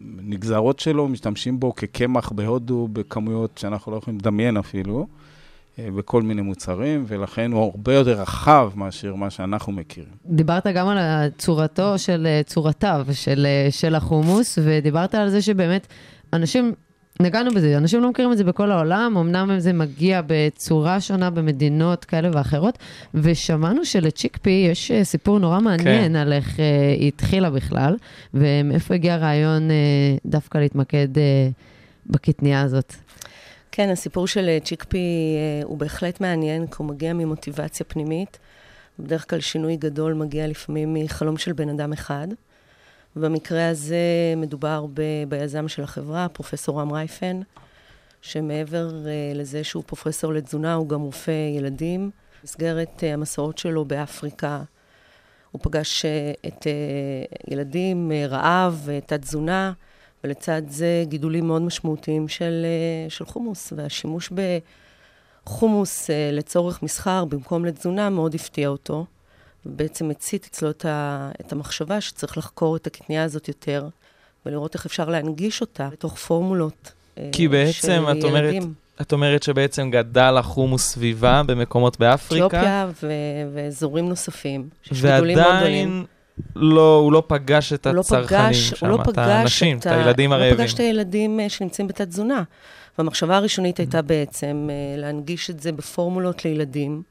הנגזרות 0.00 0.80
שלו, 0.80 1.08
משתמשים 1.08 1.60
בו 1.60 1.74
כקמח 1.74 2.32
בהודו 2.32 2.88
בכמויות 2.92 3.58
שאנחנו 3.58 3.92
לא 3.92 3.96
יכולים 3.96 4.18
לדמיין 4.18 4.56
אפילו, 4.56 5.06
אה, 5.78 5.88
בכל 5.96 6.22
מיני 6.22 6.42
מוצרים, 6.42 7.04
ולכן 7.08 7.52
הוא 7.52 7.62
הרבה 7.62 7.94
יותר 7.94 8.20
רחב 8.20 8.70
מאשר 8.74 9.14
מה 9.14 9.30
שאנחנו 9.30 9.72
מכירים. 9.72 10.10
דיברת 10.26 10.66
גם 10.66 10.88
על 10.88 10.98
צורתו 11.38 11.98
של, 11.98 12.26
אה, 12.26 12.40
צורתיו 12.46 13.06
של, 13.12 13.46
אה, 13.46 13.70
של 13.70 13.94
החומוס, 13.94 14.58
ודיברת 14.62 15.14
על 15.14 15.30
זה 15.30 15.42
שבאמת 15.42 15.86
אנשים 16.32 16.72
נגענו 17.22 17.50
בזה, 17.50 17.76
אנשים 17.76 18.02
לא 18.02 18.10
מכירים 18.10 18.32
את 18.32 18.38
זה 18.38 18.44
בכל 18.44 18.70
העולם, 18.70 19.16
אמנם 19.16 19.58
זה 19.58 19.72
מגיע 19.72 20.20
בצורה 20.26 21.00
שונה 21.00 21.30
במדינות 21.30 22.04
כאלה 22.04 22.30
ואחרות, 22.32 22.78
ושמענו 23.14 23.84
שלצ'יק 23.84 24.38
פי 24.42 24.66
יש 24.70 24.90
אה, 24.90 25.04
סיפור 25.04 25.38
נורא 25.38 25.60
מעניין 25.60 26.12
כן. 26.12 26.16
על 26.16 26.32
איך 26.32 26.56
uh, 26.56 26.60
היא 26.98 27.08
התחילה 27.08 27.50
בכלל, 27.50 27.96
ומאיפה 28.34 28.94
הגיע 28.94 29.14
הרעיון 29.14 29.70
uh, 29.70 30.20
דווקא 30.26 30.58
להתמקד 30.58 31.08
uh, 31.16 31.20
בקטנייה 32.06 32.62
הזאת. 32.62 32.94
כן, 33.72 33.88
הסיפור 33.88 34.26
של 34.26 34.58
צ'יק 34.64 34.84
פי 34.84 34.98
uh, 35.62 35.66
הוא 35.66 35.78
בהחלט 35.78 36.20
מעניין, 36.20 36.66
כי 36.66 36.74
הוא 36.78 36.86
מגיע 36.86 37.12
ממוטיבציה 37.12 37.86
פנימית. 37.88 38.38
בדרך 38.98 39.30
כלל 39.30 39.40
שינוי 39.40 39.76
גדול 39.76 40.14
מגיע 40.14 40.46
לפעמים 40.46 40.94
מחלום 40.94 41.38
של 41.38 41.52
בן 41.52 41.68
אדם 41.68 41.92
אחד. 41.92 42.28
במקרה 43.18 43.68
הזה 43.68 43.96
מדובר 44.36 44.86
ב, 44.94 45.02
ביזם 45.28 45.68
של 45.68 45.82
החברה, 45.82 46.28
פרופסור 46.28 46.80
רם 46.80 46.92
רייפן, 46.92 47.40
שמעבר 48.22 48.88
uh, 48.88 49.36
לזה 49.36 49.64
שהוא 49.64 49.82
פרופסור 49.86 50.32
לתזונה, 50.32 50.74
הוא 50.74 50.88
גם 50.88 51.00
רופא 51.00 51.48
ילדים. 51.56 52.10
במסגרת 52.42 53.00
uh, 53.00 53.06
המסעות 53.06 53.58
שלו 53.58 53.84
באפריקה, 53.84 54.62
הוא 55.50 55.60
פגש 55.62 56.04
uh, 56.04 56.48
את 56.48 56.62
uh, 56.62 57.52
ילדים, 57.52 58.10
uh, 58.10 58.30
רעב, 58.30 58.88
uh, 58.88 59.06
תת-תזונה, 59.06 59.72
ולצד 60.24 60.62
זה 60.68 61.04
גידולים 61.08 61.46
מאוד 61.46 61.62
משמעותיים 61.62 62.28
של, 62.28 62.66
uh, 63.08 63.10
של 63.10 63.24
חומוס, 63.24 63.72
והשימוש 63.76 64.32
בחומוס 65.44 66.10
uh, 66.10 66.12
לצורך 66.32 66.82
מסחר 66.82 67.24
במקום 67.24 67.64
לתזונה 67.64 68.10
מאוד 68.10 68.34
הפתיע 68.34 68.68
אותו. 68.68 69.06
ובעצם 69.68 70.10
הצית 70.10 70.46
אצלו 70.50 70.70
את, 70.70 70.84
ה, 70.84 71.30
את 71.40 71.52
המחשבה 71.52 72.00
שצריך 72.00 72.38
לחקור 72.38 72.76
את 72.76 72.86
הקטנייה 72.86 73.24
הזאת 73.24 73.48
יותר, 73.48 73.88
ולראות 74.46 74.74
איך 74.74 74.86
אפשר 74.86 75.08
להנגיש 75.08 75.60
אותה 75.60 75.88
לתוך 75.92 76.16
פורמולות 76.16 76.92
אה, 77.18 77.28
כי 77.32 77.48
בעצם 77.48 78.04
את 78.18 78.24
אומרת, 78.24 78.54
את 79.00 79.12
אומרת 79.12 79.42
שבעצם 79.42 79.90
גדל 79.90 80.34
החומוס 80.38 80.88
סביבה 80.88 81.42
במקומות 81.46 81.98
באפריקה. 81.98 82.46
אתיופיה 82.46 82.88
ו- 83.02 83.06
ואזורים 83.54 84.08
נוספים. 84.08 84.68
ועדיין 84.92 86.04
לא, 86.56 86.96
הוא 86.96 87.12
לא 87.12 87.22
פגש 87.26 87.72
את 87.72 87.86
לא 87.86 88.00
הצרכנים 88.00 88.54
שם, 88.54 88.86
הוא 88.86 88.98
לא 88.98 89.04
פגש 89.04 89.12
את 89.12 89.18
האנשים, 89.18 89.78
את, 89.78 89.86
את 89.86 89.92
הילדים 89.92 90.32
הרעבים. 90.32 90.52
הוא 90.52 90.58
לא 90.58 90.64
פגש 90.64 90.74
את 90.74 90.80
הילדים 90.80 91.40
אה, 91.40 91.48
שנמצאים 91.48 91.88
בתת 91.88 92.08
תזונה. 92.08 92.42
והמחשבה 92.98 93.36
הראשונית 93.36 93.78
הייתה 93.78 94.02
בעצם 94.02 94.68
אה, 94.70 95.00
להנגיש 95.00 95.50
את 95.50 95.60
זה 95.60 95.72
בפורמולות 95.72 96.44
לילדים. 96.44 97.02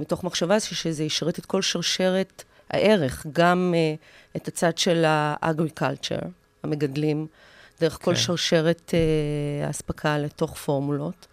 מתוך 0.00 0.24
מחשבה 0.24 0.60
שזה 0.60 1.04
ישרת 1.04 1.38
את 1.38 1.46
כל 1.46 1.62
שרשרת 1.62 2.44
הערך, 2.70 3.26
גם 3.32 3.74
uh, 3.74 4.36
את 4.36 4.48
הצד 4.48 4.78
של 4.78 5.04
האגריקלצ'ר, 5.06 6.18
המגדלים, 6.62 7.26
דרך 7.80 7.92
כן. 7.92 8.04
כל 8.04 8.14
שרשרת 8.14 8.90
uh, 8.90 9.66
האספקה 9.66 10.18
לתוך 10.18 10.56
פורמולות. 10.56 11.26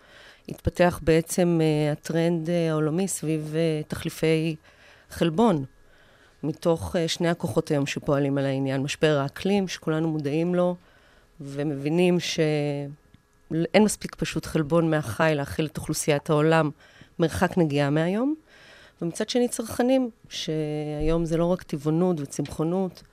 התפתח 0.50 1.00
בעצם 1.04 1.60
uh, 1.62 1.92
הטרנד 1.92 2.48
uh, 2.48 2.52
העולמי 2.72 3.08
סביב 3.08 3.54
uh, 3.54 3.88
תחליפי 3.88 4.56
חלבון, 5.10 5.66
מתוך 6.44 6.96
uh, 6.96 7.00
שני 7.08 7.30
הכוחות 7.30 7.72
היום 7.72 7.86
שפועלים 7.86 8.38
על 8.38 8.46
העניין. 8.46 8.82
משבר 8.82 9.18
האקלים, 9.18 9.68
שכולנו 9.68 10.10
מודעים 10.10 10.56
לו, 10.56 10.76
ומבינים 11.42 12.20
שאין 12.20 13.84
מספיק 13.84 14.16
פשוט 14.16 14.46
חלבון 14.46 14.90
מהחי 14.90 15.32
להכיל 15.36 15.66
את 15.66 15.78
אוכלוסיית 15.78 16.30
העולם 16.30 16.70
מרחק 17.20 17.58
נגיעה 17.58 17.90
מהיום. 17.90 18.36
ומצד 19.02 19.30
שני 19.30 19.48
צרכנים, 19.48 20.10
שהיום 20.30 21.26
זה 21.26 21.38
לא 21.38 21.46
רק 21.46 21.64
טבעונות 21.64 22.20
וצמחונות, 22.20 23.04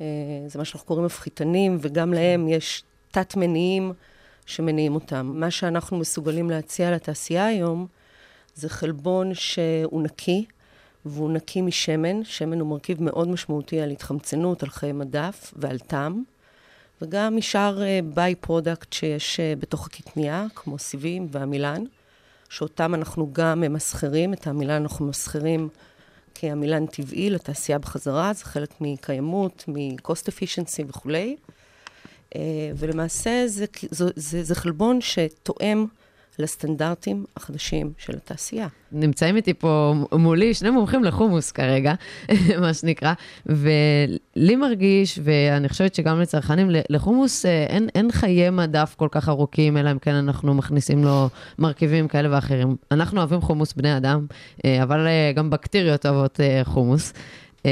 אה, 0.00 0.06
זה 0.46 0.58
מה 0.58 0.64
שאנחנו 0.64 0.86
קוראים 0.86 1.06
מפחיתנים, 1.06 1.78
וגם 1.80 2.12
להם 2.12 2.48
יש 2.48 2.82
תת-מניעים 3.10 3.92
שמניעים 4.46 4.94
אותם. 4.94 5.32
מה 5.34 5.50
שאנחנו 5.50 5.98
מסוגלים 5.98 6.50
להציע 6.50 6.90
לתעשייה 6.90 7.46
היום, 7.46 7.86
זה 8.54 8.68
חלבון 8.68 9.34
שהוא 9.34 10.02
נקי, 10.02 10.44
והוא 11.04 11.30
נקי 11.30 11.62
משמן. 11.62 12.24
שמן 12.24 12.60
הוא 12.60 12.68
מרכיב 12.68 13.02
מאוד 13.02 13.28
משמעותי 13.28 13.80
על 13.80 13.90
התחמצנות, 13.90 14.62
על 14.62 14.68
חיי 14.68 14.92
מדף 14.92 15.54
ועל 15.56 15.78
טעם, 15.78 16.22
וגם 17.02 17.36
משאר 17.36 17.78
by 18.14 18.32
אה, 18.32 18.36
product 18.40 18.92
שיש 18.92 19.40
אה, 19.40 19.60
בתוך 19.60 19.86
הקטנייה, 19.86 20.46
כמו 20.54 20.78
סיבים 20.78 21.28
ועמילן. 21.30 21.84
שאותם 22.50 22.94
אנחנו 22.94 23.32
גם 23.32 23.60
ממסחרים, 23.60 24.32
את 24.32 24.46
המילה 24.46 24.76
אנחנו 24.76 25.06
ממסחרים 25.06 25.68
כמילן 26.34 26.86
טבעי 26.86 27.30
לתעשייה 27.30 27.78
בחזרה, 27.78 28.32
זה 28.32 28.44
חלק 28.44 28.70
מקיימות, 28.80 29.64
מ-cost 29.68 30.28
efficiency 30.28 30.84
וכולי. 30.88 31.36
אה, 32.36 32.40
ולמעשה 32.76 33.42
זה, 33.46 33.64
זה, 33.90 34.04
זה, 34.16 34.42
זה 34.42 34.54
חלבון 34.54 35.00
שתואם 35.00 35.86
לסטנדרטים 36.38 37.24
החדשים 37.36 37.92
של 37.98 38.16
התעשייה. 38.16 38.68
נמצאים 38.92 39.36
איתי 39.36 39.54
פה 39.54 39.94
מולי 40.12 40.54
שני 40.54 40.70
מומחים 40.70 41.04
לחומוס 41.04 41.52
כרגע, 41.52 41.94
מה 42.60 42.74
שנקרא, 42.74 43.12
ולי 43.46 44.56
מרגיש, 44.56 45.18
ואני 45.22 45.68
חושבת 45.68 45.94
שגם 45.94 46.20
לצרכנים, 46.20 46.68
לחומוס 46.88 47.46
אה, 47.46 47.66
אין, 47.68 47.88
אין 47.94 48.12
חיי 48.12 48.50
מדף 48.50 48.94
כל 48.98 49.08
כך 49.10 49.28
ארוכים, 49.28 49.76
אלא 49.76 49.90
אם 49.90 49.98
כן 49.98 50.14
אנחנו 50.14 50.54
מכניסים 50.54 51.04
לו 51.04 51.28
מרכיבים 51.58 52.08
כאלה 52.08 52.34
ואחרים. 52.34 52.76
אנחנו 52.90 53.18
אוהבים 53.18 53.40
חומוס 53.40 53.72
בני 53.72 53.96
אדם, 53.96 54.26
אה, 54.64 54.82
אבל 54.82 55.06
אה, 55.06 55.32
גם 55.34 55.50
בקטריות 55.50 56.06
אוהבות 56.06 56.40
חומוס. 56.64 57.12
אמ, 57.64 57.70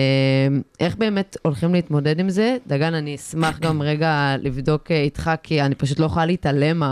איך 0.81 0.97
באמת 0.97 1.37
הולכים 1.43 1.75
להתמודד 1.75 2.21
עם 2.21 2.31
זה? 2.31 2.57
דגן, 2.67 2.95
אני 2.95 3.15
אשמח 3.15 3.59
גם 3.59 3.83
רגע 3.83 4.35
לבדוק 4.39 4.91
אה, 4.91 5.01
איתך, 5.01 5.31
כי 5.43 5.63
אני 5.63 5.75
פשוט 5.75 5.99
לא 5.99 6.07
יכולה 6.07 6.27
להתעלם 6.27 6.83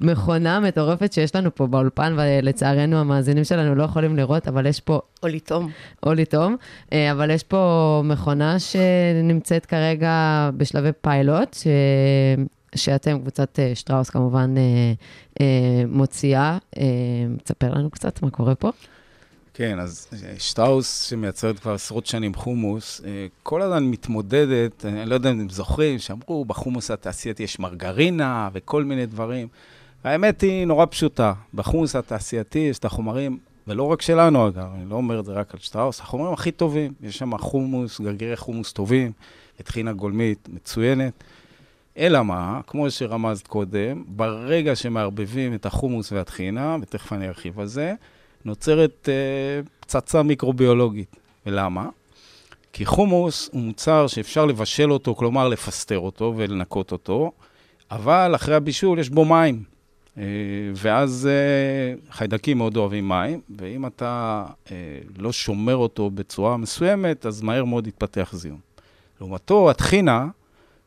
מהמכונה 0.00 0.56
המטורפת 0.56 1.12
שיש 1.12 1.34
לנו 1.36 1.54
פה 1.54 1.66
באולפן, 1.66 2.14
ולצערנו 2.18 2.96
המאזינים 2.96 3.44
שלנו 3.44 3.74
לא 3.74 3.82
יכולים 3.82 4.16
לראות, 4.16 4.48
אבל 4.48 4.66
יש 4.66 4.80
פה... 4.80 5.00
או 5.22 5.28
לטעום. 5.28 5.70
או 6.06 6.14
לטעום, 6.14 6.56
אה, 6.92 7.12
אבל 7.12 7.30
יש 7.30 7.42
פה 7.42 8.02
מכונה 8.04 8.56
שנמצאת 8.58 9.66
כרגע 9.66 10.50
בשלבי 10.56 10.90
פיילוט, 11.00 11.54
ש... 11.54 11.66
שאתם, 12.74 13.18
קבוצת 13.18 13.58
אה, 13.58 13.74
שטראוס 13.74 14.10
כמובן, 14.10 14.54
מוציאה. 15.88 16.58
תספר 17.44 17.74
לנו 17.74 17.90
קצת 17.90 18.22
מה 18.22 18.30
קורה 18.30 18.54
פה. 18.54 18.70
כן, 19.60 19.80
אז 19.80 20.08
אה, 20.12 20.34
שטראוס, 20.38 21.02
שמייצרת 21.02 21.58
כבר 21.58 21.72
עשרות 21.74 22.06
שנים 22.06 22.34
חומוס, 22.34 23.00
אה, 23.04 23.26
כל 23.42 23.62
הזמן 23.62 23.84
מתמודדת, 23.84 24.84
אני 24.84 25.06
לא 25.06 25.14
יודע 25.14 25.30
אם 25.30 25.40
אתם 25.40 25.50
זוכרים, 25.50 25.98
שאמרו, 25.98 26.44
בחומוס 26.44 26.90
התעשייתי 26.90 27.42
יש 27.42 27.58
מרגרינה 27.58 28.48
וכל 28.52 28.84
מיני 28.84 29.06
דברים. 29.06 29.48
האמת 30.04 30.40
היא 30.40 30.66
נורא 30.66 30.86
פשוטה, 30.86 31.32
בחומוס 31.54 31.96
התעשייתי 31.96 32.58
יש 32.58 32.78
את 32.78 32.84
החומרים, 32.84 33.38
ולא 33.66 33.82
רק 33.82 34.02
שלנו 34.02 34.48
אגב, 34.48 34.68
אני 34.74 34.90
לא 34.90 34.94
אומר 34.94 35.20
את 35.20 35.24
זה 35.24 35.32
רק 35.32 35.54
על 35.54 35.60
שטראוס, 35.60 36.00
החומרים 36.00 36.32
הכי 36.32 36.50
טובים. 36.50 36.92
יש 37.02 37.18
שם 37.18 37.38
חומוס, 37.38 38.00
גרגירי 38.00 38.36
חומוס 38.36 38.72
טובים, 38.72 39.12
טחינה 39.62 39.92
גולמית 39.92 40.48
מצוינת. 40.52 41.24
אלא 41.96 42.22
מה, 42.22 42.60
כמו 42.66 42.90
שרמזת 42.90 43.46
קודם, 43.46 44.04
ברגע 44.06 44.76
שמערבבים 44.76 45.54
את 45.54 45.66
החומוס 45.66 46.12
והטחינה, 46.12 46.76
ותכף 46.82 47.12
אני 47.12 47.28
ארחיב 47.28 47.60
על 47.60 47.66
זה, 47.66 47.94
נוצרת 48.44 49.08
אה, 49.08 49.62
פצצה 49.80 50.22
מיקרוביולוגית. 50.22 51.16
ולמה? 51.46 51.88
כי 52.72 52.86
חומוס 52.86 53.50
הוא 53.52 53.62
מוצר 53.62 54.06
שאפשר 54.06 54.46
לבשל 54.46 54.92
אותו, 54.92 55.14
כלומר 55.14 55.48
לפסטר 55.48 55.98
אותו 55.98 56.34
ולנקות 56.36 56.92
אותו, 56.92 57.32
אבל 57.90 58.32
אחרי 58.34 58.54
הבישול 58.54 58.98
יש 58.98 59.08
בו 59.08 59.24
מים. 59.24 59.62
אה, 60.18 60.24
ואז 60.74 61.28
אה, 61.30 61.94
חיידקים 62.10 62.58
מאוד 62.58 62.76
אוהבים 62.76 63.08
מים, 63.08 63.40
ואם 63.58 63.86
אתה 63.86 64.44
אה, 64.70 64.76
לא 65.18 65.32
שומר 65.32 65.76
אותו 65.76 66.10
בצורה 66.10 66.56
מסוימת, 66.56 67.26
אז 67.26 67.42
מהר 67.42 67.64
מאוד 67.64 67.86
יתפתח 67.86 68.30
זיהום. 68.32 68.60
לעומתו, 69.20 69.70
הטחינה 69.70 70.26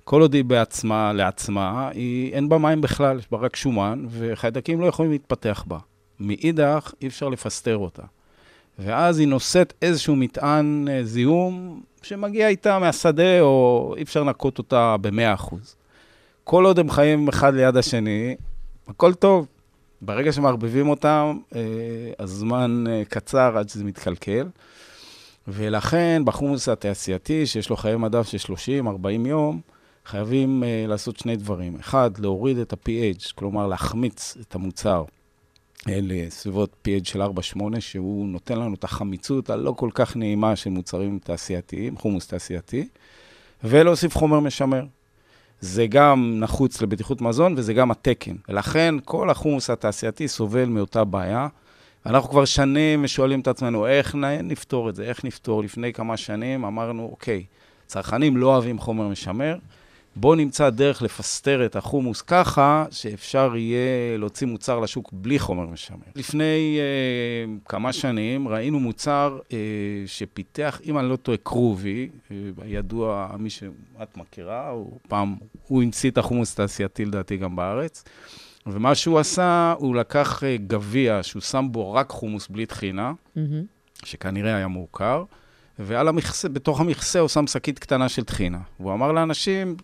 כל 0.04 0.22
עוד 0.22 0.34
היא 0.34 0.44
בעצמה, 0.44 1.14
לעצמה, 1.14 1.90
היא, 1.90 2.34
אין 2.34 2.50
בה 2.50 2.58
מים 2.58 2.82
בכלל, 2.82 3.20
יש 3.20 3.32
בה 3.32 3.38
רק 3.38 3.56
שומן, 3.56 4.06
וחיידקים 4.10 4.82
לא 4.82 4.86
יכולים 4.86 5.12
להתפתח 5.12 5.64
בה. 5.68 5.78
מאידך, 6.20 6.93
אי 7.01 7.08
אפשר 7.08 7.29
לפסטר 7.29 7.77
אותה. 7.77 8.03
ואז 8.79 9.20
היא 9.20 9.27
נושאת 9.27 9.74
איזשהו 9.82 10.15
מטען 10.15 10.88
אה, 10.91 11.03
זיהום 11.03 11.82
שמגיע 12.01 12.48
איתה 12.48 12.79
מהשדה, 12.79 13.41
או 13.41 13.93
אי 13.98 14.03
אפשר 14.03 14.24
לנקות 14.24 14.58
אותה 14.58 14.96
ב-100%. 15.01 15.55
כל 16.43 16.65
עוד 16.65 16.79
הם 16.79 16.89
חיים 16.89 17.27
אחד 17.27 17.53
ליד 17.53 17.77
השני, 17.77 18.36
הכל 18.88 19.13
טוב. 19.13 19.48
ברגע 20.01 20.32
שמערבבים 20.32 20.89
אותם, 20.89 21.38
אה, 21.55 21.62
הזמן 22.20 22.84
אה, 22.89 23.01
קצר 23.10 23.58
עד 23.58 23.70
שזה 23.70 23.84
מתקלקל. 23.84 24.48
ולכן 25.48 26.22
בחומוס 26.25 26.70
התעשייתי, 26.70 27.46
שיש 27.46 27.70
לו 27.70 27.75
חיי 27.75 27.96
מדף 27.96 28.27
של 28.27 28.53
30-40 28.53 29.27
יום, 29.27 29.62
חייבים 30.05 30.63
לעשות 30.88 31.17
שני 31.17 31.36
דברים. 31.36 31.75
אחד, 31.79 32.12
להוריד 32.17 32.58
את 32.58 32.74
ה-pH, 32.74 33.34
כלומר 33.36 33.67
להחמיץ 33.67 34.38
את 34.41 34.55
המוצר 34.55 35.03
לסביבות 35.88 36.88
pH 36.88 37.10
של 37.10 37.22
4-8, 37.22 37.25
שהוא 37.80 38.28
נותן 38.28 38.60
לנו 38.60 38.75
את 38.75 38.84
החמיצות 38.84 39.50
הלא 39.50 39.72
כל 39.78 39.90
כך 39.94 40.16
נעימה 40.16 40.56
של 40.56 40.70
מוצרים 40.70 41.20
תעשייתיים, 41.24 41.98
חומוס 41.98 42.28
תעשייתי, 42.28 42.88
ולהוסיף 43.63 44.18
חומר 44.18 44.40
משמר. 44.40 44.84
זה 45.60 45.88
גם 45.88 46.36
נחוץ 46.40 46.82
לבטיחות 46.82 47.22
מזון 47.22 47.54
וזה 47.58 47.74
גם 47.74 47.92
התקן. 47.92 48.36
ולכן 48.50 48.96
כל 49.06 49.30
החומוס 49.30 49.70
התעשייתי 49.70 50.28
סובל 50.28 50.66
מאותה 50.66 51.04
בעיה. 51.04 51.48
אנחנו 52.06 52.30
כבר 52.30 52.46
שנים 52.46 53.08
שואלים 53.08 53.40
את 53.40 53.48
עצמנו, 53.48 53.88
איך 53.88 54.16
נפתור 54.44 54.90
את 54.90 54.96
זה, 54.96 55.04
איך 55.04 55.25
נפתור? 55.25 55.63
לפני 55.63 55.94
כמה 55.94 56.18
שנים 56.18 56.66
אמרנו, 56.66 57.08
אוקיי, 57.12 57.46
צרכנים 57.86 58.38
לא 58.38 58.48
אוהבים 58.48 58.80
חומר 58.80 59.08
משמר, 59.08 59.56
בואו 60.15 60.36
נמצא 60.36 60.70
דרך 60.70 61.01
לפסטר 61.01 61.65
את 61.65 61.75
החומוס 61.75 62.22
ככה, 62.22 62.86
שאפשר 62.91 63.55
יהיה 63.55 64.17
להוציא 64.17 64.48
מוצר 64.48 64.79
לשוק 64.79 65.10
בלי 65.13 65.39
חומר 65.39 65.65
משמר. 65.65 65.98
לפני 66.15 66.79
אה, 66.79 67.55
כמה 67.65 67.93
שנים 67.93 68.48
ראינו 68.48 68.79
מוצר 68.79 69.39
אה, 69.53 69.58
שפיתח, 70.05 70.82
אם 70.86 70.98
אני 70.98 71.10
לא 71.10 71.15
טועה, 71.15 71.38
קרובי, 71.38 72.10
אה, 72.32 72.38
ידוע, 72.65 73.27
מי 73.39 73.50
שאת 73.50 74.17
מכירה, 74.17 74.70
הוא 74.70 75.00
פעם, 75.08 75.36
הוא 75.67 75.84
המציא 75.84 76.12
את 76.12 76.17
החומוס 76.17 76.53
התעשייתי 76.53 77.05
לדעתי 77.05 77.38
גם 77.38 77.55
בארץ. 77.55 78.03
ומה 78.65 78.96
שהוא 78.96 79.20
עשה, 79.20 79.74
הוא 79.77 79.96
לקח 79.96 80.43
אה, 80.43 80.58
גביע 80.67 81.24
שהוא 81.24 81.41
שם 81.41 81.67
בו 81.72 81.93
רק 81.93 82.10
חומוס 82.10 82.48
בלי 82.48 82.65
טחינה, 82.65 83.12
mm-hmm. 83.38 83.39
שכנראה 84.05 84.55
היה 84.55 84.67
מורכר, 84.67 85.24
ועל 85.79 86.08
המכסה, 86.08 86.50
בתוך 86.50 86.82
המכסה 86.82 87.20
הוא 87.20 87.29
שם 87.29 87.48
שקית 87.48 87.79
קטנה 87.79 88.10
של 88.10 88.24
טחינה. 88.24 88.60
והוא 88.79 88.93
אמר 88.93 89.12
לאנשים, 89.12 89.75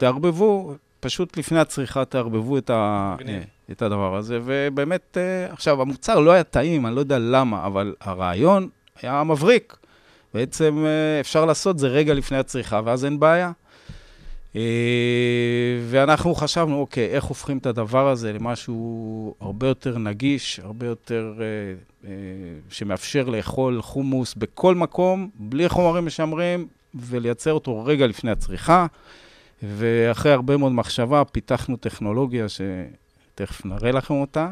תערבבו, 0.00 0.74
פשוט 1.00 1.36
לפני 1.36 1.58
הצריכה 1.58 2.04
תערבבו 2.04 2.58
את, 2.58 2.70
ה, 2.70 3.16
אה, 3.28 3.40
את 3.70 3.82
הדבר 3.82 4.16
הזה, 4.16 4.38
ובאמת, 4.44 5.16
אה, 5.20 5.52
עכשיו, 5.52 5.82
המוצר 5.82 6.20
לא 6.20 6.30
היה 6.30 6.44
טעים, 6.44 6.86
אני 6.86 6.94
לא 6.94 7.00
יודע 7.00 7.18
למה, 7.18 7.66
אבל 7.66 7.94
הרעיון 8.00 8.68
היה 9.02 9.24
מבריק. 9.24 9.76
בעצם 10.34 10.86
אפשר 11.20 11.44
לעשות 11.44 11.78
זה 11.78 11.88
רגע 11.88 12.14
לפני 12.14 12.38
הצריכה, 12.38 12.80
ואז 12.84 13.04
אין 13.04 13.20
בעיה. 13.20 13.52
אה, 14.56 14.62
ואנחנו 15.90 16.34
חשבנו, 16.34 16.80
אוקיי, 16.80 17.06
איך 17.06 17.24
הופכים 17.24 17.58
את 17.58 17.66
הדבר 17.66 18.08
הזה 18.08 18.32
למשהו 18.32 19.34
הרבה 19.40 19.66
יותר 19.66 19.98
נגיש, 19.98 20.60
הרבה 20.60 20.86
יותר, 20.86 21.34
אה, 21.40 21.44
אה, 22.10 22.12
שמאפשר 22.70 23.24
לאכול 23.24 23.82
חומוס 23.82 24.34
בכל 24.34 24.74
מקום, 24.74 25.30
בלי 25.34 25.68
חומרים 25.68 26.06
משמרים, 26.06 26.66
ולייצר 26.94 27.52
אותו 27.52 27.84
רגע 27.84 28.06
לפני 28.06 28.30
הצריכה. 28.30 28.86
ואחרי 29.62 30.32
הרבה 30.32 30.56
מאוד 30.56 30.72
מחשבה, 30.72 31.24
פיתחנו 31.24 31.76
טכנולוגיה 31.76 32.46
שתכף 32.48 33.64
נראה 33.64 33.92
לכם 33.92 34.14
אותה, 34.14 34.50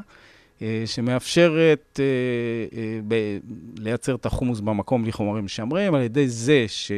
שמאפשרת 0.87 2.01
לייצר 3.79 4.15
את 4.15 4.27
החומוס 4.27 4.61
במקום 4.61 5.03
בלי 5.03 5.13
חומרים 5.13 5.45
משמרים, 5.45 5.95
על 5.95 6.03
ידי 6.03 6.29
זה 6.29 6.65
ש... 6.69 6.93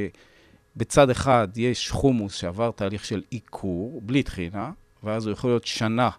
בצד 0.76 1.10
אחד 1.10 1.48
יש 1.56 1.90
חומוס 1.90 2.34
שעבר 2.34 2.70
תהליך 2.70 3.04
של 3.04 3.22
עיקור, 3.30 4.00
בלי 4.04 4.22
טחינה, 4.22 4.70
ואז 5.02 5.26
הוא 5.26 5.32
יכול 5.32 5.50
להיות 5.50 5.66
שנה 5.66 6.10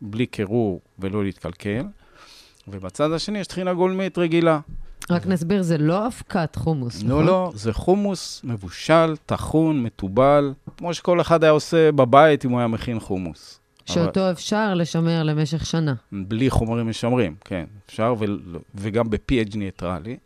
בלי 0.00 0.26
קירור 0.26 0.80
ולא 0.98 1.24
להתקלקל, 1.24 1.82
ובצד 2.68 3.12
השני 3.12 3.38
יש 3.38 3.46
טחינה 3.46 3.74
גולמית 3.74 4.18
רגילה. 4.18 4.60
רק 5.10 5.26
נסביר, 5.26 5.62
זה 5.62 5.78
לא 5.78 6.06
אבקת 6.06 6.56
חומוס, 6.56 7.02
לא, 7.02 7.08
נכון? 7.08 7.26
לא, 7.26 7.26
לא, 7.26 7.52
זה 7.54 7.72
חומוס 7.72 8.40
מבושל, 8.44 9.14
טחון, 9.26 9.82
מתובל, 9.82 10.52
כמו 10.76 10.94
שכל 10.94 11.20
אחד 11.20 11.44
היה 11.44 11.50
עושה 11.50 11.92
בבית 11.92 12.44
אם 12.44 12.50
הוא 12.50 12.58
היה 12.58 12.68
מכין 12.68 13.00
חומוס. 13.00 13.60
שאותו 13.86 14.20
אבל... 14.20 14.32
אפשר 14.32 14.74
לשמר 14.74 15.22
למשך 15.22 15.66
שנה. 15.66 15.94
בלי 16.12 16.50
חומרים 16.50 16.88
משמרים, 16.88 17.34
כן, 17.44 17.64
אפשר, 17.86 18.14
ו... 18.18 18.24
וגם 18.74 19.10
ב-PH 19.10 19.56
ניטרלי. 19.56 20.16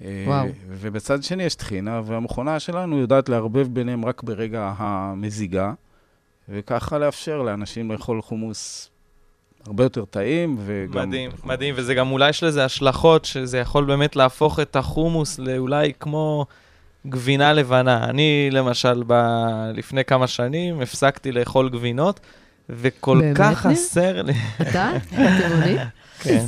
וואו. 0.00 0.46
ובצד 0.68 1.22
שני 1.22 1.42
יש 1.42 1.54
טחינה, 1.54 2.00
והמכונה 2.04 2.60
שלנו 2.60 2.98
יודעת 2.98 3.28
לערבב 3.28 3.68
ביניהם 3.72 4.04
רק 4.04 4.22
ברגע 4.22 4.72
המזיגה, 4.76 5.72
וככה 6.48 6.98
לאפשר 6.98 7.42
לאנשים 7.42 7.92
לאכול 7.92 8.22
חומוס 8.22 8.90
הרבה 9.66 9.84
יותר 9.84 10.04
טעים, 10.04 10.56
וגם... 10.66 11.08
מדהים, 11.08 11.30
מדהים, 11.44 11.74
וזה 11.78 11.94
גם 11.94 12.12
אולי 12.12 12.28
יש 12.28 12.42
לזה 12.42 12.64
השלכות, 12.64 13.24
שזה 13.24 13.58
יכול 13.58 13.84
באמת 13.84 14.16
להפוך 14.16 14.60
את 14.60 14.76
החומוס 14.76 15.38
לאולי 15.38 15.92
כמו 16.00 16.46
גבינה 17.06 17.52
לבנה. 17.52 18.04
אני, 18.04 18.48
למשל, 18.52 19.02
ב... 19.06 19.12
לפני 19.74 20.04
כמה 20.04 20.26
שנים 20.26 20.80
הפסקתי 20.80 21.32
לאכול 21.32 21.68
גבינות, 21.68 22.20
וכל 22.70 23.20
כך 23.34 23.58
חסר 23.58 24.22
לי... 24.22 24.32
אתה? 24.62 24.90
טבעוני? 25.40 25.76
כן. 26.18 26.44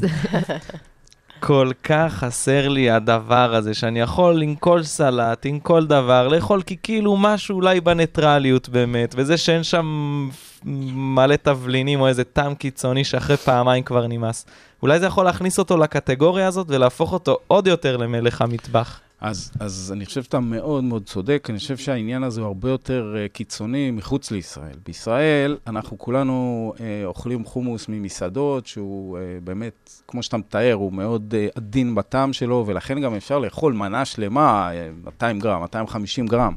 כל 1.40 1.70
כך 1.84 2.12
חסר 2.14 2.68
לי 2.68 2.90
הדבר 2.90 3.54
הזה, 3.54 3.74
שאני 3.74 4.00
יכול 4.00 4.42
עם 4.42 4.54
כל 4.54 4.82
סלט, 4.82 5.46
עם 5.46 5.60
כל 5.60 5.86
דבר, 5.86 6.28
לאכול 6.28 6.62
כי 6.62 6.76
כאילו 6.82 7.16
משהו 7.16 7.56
אולי 7.56 7.80
בניטרליות 7.80 8.68
באמת, 8.68 9.14
וזה 9.18 9.36
שאין 9.36 9.62
שם 9.62 10.28
מלא 10.94 11.36
תבלינים 11.36 12.00
או 12.00 12.08
איזה 12.08 12.24
טעם 12.24 12.54
קיצוני 12.54 13.04
שאחרי 13.04 13.36
פעמיים 13.36 13.84
כבר 13.84 14.06
נמאס. 14.06 14.46
אולי 14.82 15.00
זה 15.00 15.06
יכול 15.06 15.24
להכניס 15.24 15.58
אותו 15.58 15.76
לקטגוריה 15.76 16.46
הזאת 16.46 16.66
ולהפוך 16.70 17.12
אותו 17.12 17.36
עוד 17.46 17.66
יותר 17.66 17.96
למלך 17.96 18.42
המטבח. 18.42 19.00
אז, 19.20 19.50
אז 19.60 19.92
אני 19.96 20.06
חושב 20.06 20.22
שאתה 20.22 20.40
מאוד 20.40 20.84
מאוד 20.84 21.04
צודק, 21.06 21.46
אני 21.50 21.58
חושב 21.58 21.76
שהעניין 21.76 22.22
הזה 22.22 22.40
הוא 22.40 22.46
הרבה 22.46 22.70
יותר 22.70 23.14
uh, 23.14 23.32
קיצוני 23.32 23.90
מחוץ 23.90 24.30
לישראל. 24.30 24.76
בישראל 24.86 25.56
אנחנו 25.66 25.98
כולנו 25.98 26.72
uh, 26.76 26.80
אוכלים 27.04 27.44
חומוס 27.44 27.88
ממסעדות, 27.88 28.66
שהוא 28.66 29.18
uh, 29.18 29.20
באמת, 29.44 30.02
כמו 30.08 30.22
שאתה 30.22 30.36
מתאר, 30.36 30.72
הוא 30.72 30.92
מאוד 30.92 31.34
uh, 31.34 31.52
עדין 31.56 31.94
בטעם 31.94 32.32
שלו, 32.32 32.64
ולכן 32.66 33.00
גם 33.00 33.14
אפשר 33.14 33.38
לאכול 33.38 33.72
מנה 33.72 34.04
שלמה, 34.04 34.70
uh, 34.70 35.06
200 35.06 35.40
גרם, 35.40 35.60
250 35.60 36.26
גרם. 36.26 36.54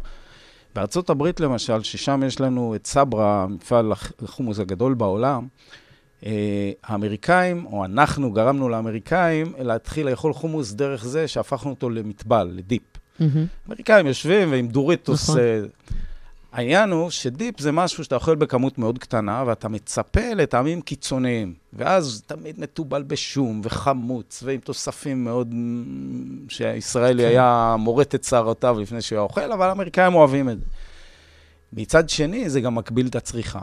בארצות 0.76 1.10
הברית 1.10 1.40
למשל, 1.40 1.84
ששם 1.84 2.24
יש 2.26 2.42
לנו 2.42 2.76
את 2.76 2.88
סברה, 2.88 3.44
המפעל 3.44 3.92
החומוס 4.24 4.60
הגדול 4.60 4.94
בעולם, 4.94 5.48
האמריקאים, 6.84 7.66
או 7.66 7.86
אנחנו 7.86 8.32
גרמנו 8.32 8.70
לאמריקאים 8.70 9.54
להתחיל 9.60 10.10
לאכול 10.10 10.34
חומוס 10.34 10.72
דרך 10.72 11.06
זה 11.06 11.28
שהפכנו 11.28 11.70
אותו 11.70 11.90
למטבל, 11.90 12.52
לדיפ. 12.54 12.82
Mm-hmm. 13.20 13.24
אמריקאים 13.68 14.08
יושבים 14.08 14.52
ועם 14.52 14.68
דוריטוס... 14.68 15.30
נכון. 15.30 15.40
אה, 15.40 15.62
העניין 16.52 16.92
הוא 16.92 17.10
שדיפ 17.10 17.60
זה 17.60 17.72
משהו 17.72 18.04
שאתה 18.04 18.16
אוכל 18.16 18.36
בכמות 18.36 18.78
מאוד 18.78 18.98
קטנה, 18.98 19.44
ואתה 19.48 19.70
מצפה 19.70 20.34
לטעמים 20.36 20.82
קיצוניים. 20.82 21.54
ואז 21.74 22.24
תמיד 22.28 22.60
מתובל 22.60 23.04
בשום 23.04 23.62
וחמוץ, 23.64 24.44
ועם 24.46 24.60
תוספים 24.60 25.24
מאוד... 25.24 25.54
שהישראלי 26.50 27.24
כן. 27.24 27.30
היה 27.30 27.76
מורט 27.80 28.16
את 28.16 28.24
שערותיו 28.24 28.80
לפני 28.80 29.02
שהוא 29.02 29.18
היה 29.18 29.24
אוכל, 29.24 29.52
אבל 29.52 29.70
האמריקאים 29.70 30.16
אוהבים 30.16 30.50
את 30.50 30.60
זה. 30.60 30.66
מצד 31.74 32.10
שני, 32.10 32.50
זה 32.50 32.62
גם 32.62 32.76
מגביל 32.76 33.08
את 33.08 33.16
הצריכה. 33.16 33.62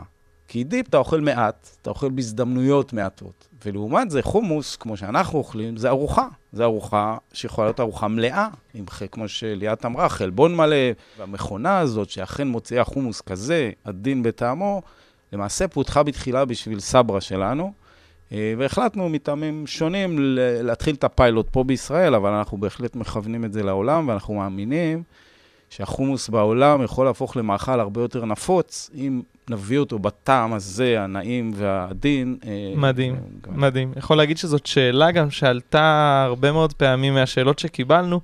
כי 0.51 0.63
דיפ 0.63 0.87
אתה 0.89 0.97
אוכל 0.97 1.21
מעט, 1.21 1.69
אתה 1.81 1.89
אוכל 1.89 2.09
בהזדמנויות 2.09 2.93
מעטות. 2.93 3.47
ולעומת 3.65 4.11
זה, 4.11 4.21
חומוס, 4.21 4.75
כמו 4.75 4.97
שאנחנו 4.97 5.39
אוכלים, 5.39 5.77
זה 5.77 5.89
ארוחה. 5.89 6.27
זה 6.51 6.63
ארוחה 6.63 7.17
שיכולה 7.33 7.67
להיות 7.67 7.79
ארוחה 7.79 8.07
מלאה, 8.07 8.47
עם, 8.73 8.85
כמו 9.11 9.27
שליאת 9.27 9.85
אמרה, 9.85 10.09
חלבון 10.09 10.55
מלא. 10.55 10.75
והמכונה 11.17 11.79
הזאת, 11.79 12.09
שאכן 12.09 12.47
מוציאה 12.47 12.83
חומוס 12.83 13.21
כזה, 13.21 13.71
עדין 13.83 14.23
בטעמו, 14.23 14.81
למעשה 15.33 15.67
פותחה 15.67 16.03
בתחילה 16.03 16.45
בשביל 16.45 16.79
סברה 16.79 17.21
שלנו. 17.21 17.73
אה, 18.31 18.53
והחלטנו 18.57 19.09
מטעמים 19.09 19.67
שונים 19.67 20.15
להתחיל 20.63 20.95
את 20.95 21.03
הפיילוט 21.03 21.47
פה 21.51 21.63
בישראל, 21.63 22.15
אבל 22.15 22.29
אנחנו 22.29 22.57
בהחלט 22.57 22.95
מכוונים 22.95 23.45
את 23.45 23.53
זה 23.53 23.63
לעולם, 23.63 24.07
ואנחנו 24.07 24.33
מאמינים 24.33 25.03
שהחומוס 25.69 26.29
בעולם 26.29 26.83
יכול 26.83 27.05
להפוך 27.05 27.37
למאכל 27.37 27.79
הרבה 27.79 28.01
יותר 28.01 28.25
נפוץ, 28.25 28.89
אם 28.95 29.21
נביא 29.49 29.77
אותו 29.77 29.99
בטעם 29.99 30.53
הזה, 30.53 31.01
הנעים 31.01 31.51
והעדין. 31.55 32.37
אה, 32.45 32.73
מדהים, 32.75 33.15
גם... 33.41 33.59
מדהים. 33.61 33.93
יכול 33.95 34.17
להגיד 34.17 34.37
שזאת 34.37 34.65
שאלה 34.65 35.11
גם 35.11 35.31
שעלתה 35.31 36.23
הרבה 36.27 36.51
מאוד 36.51 36.73
פעמים 36.73 37.13
מהשאלות 37.13 37.59
שקיבלנו, 37.59 38.21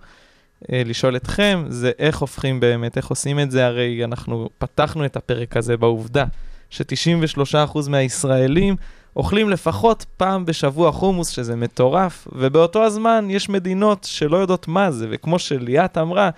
אה, 0.72 0.82
לשאול 0.86 1.16
אתכם, 1.16 1.64
זה 1.68 1.92
איך 2.00 2.18
הופכים 2.18 2.60
באמת, 2.60 2.98
איך 2.98 3.08
עושים 3.08 3.40
את 3.40 3.52
זה, 3.52 3.66
הרי 3.66 4.04
אנחנו 4.04 4.50
פתחנו 4.58 5.06
את 5.06 5.16
הפרק 5.16 5.58
הזה 5.58 5.78
בעובדה 5.78 6.26
ש-93% 6.70 7.90
מהישראלים 7.90 8.76
אוכלים 9.16 9.50
לפחות 9.50 10.06
פעם 10.18 10.46
בשבוע 10.46 10.92
חומוס, 10.92 11.30
שזה 11.30 11.56
מטורף, 11.56 12.28
ובאותו 12.32 12.84
הזמן 12.84 13.28
יש 13.30 13.50
מדינות 13.50 14.04
שלא 14.04 14.38
יודעות 14.38 14.68
מה 14.68 14.92
זה, 14.92 15.08
וכמו 15.10 15.40
שליאת 15.40 15.98
אמרה, 15.98 16.30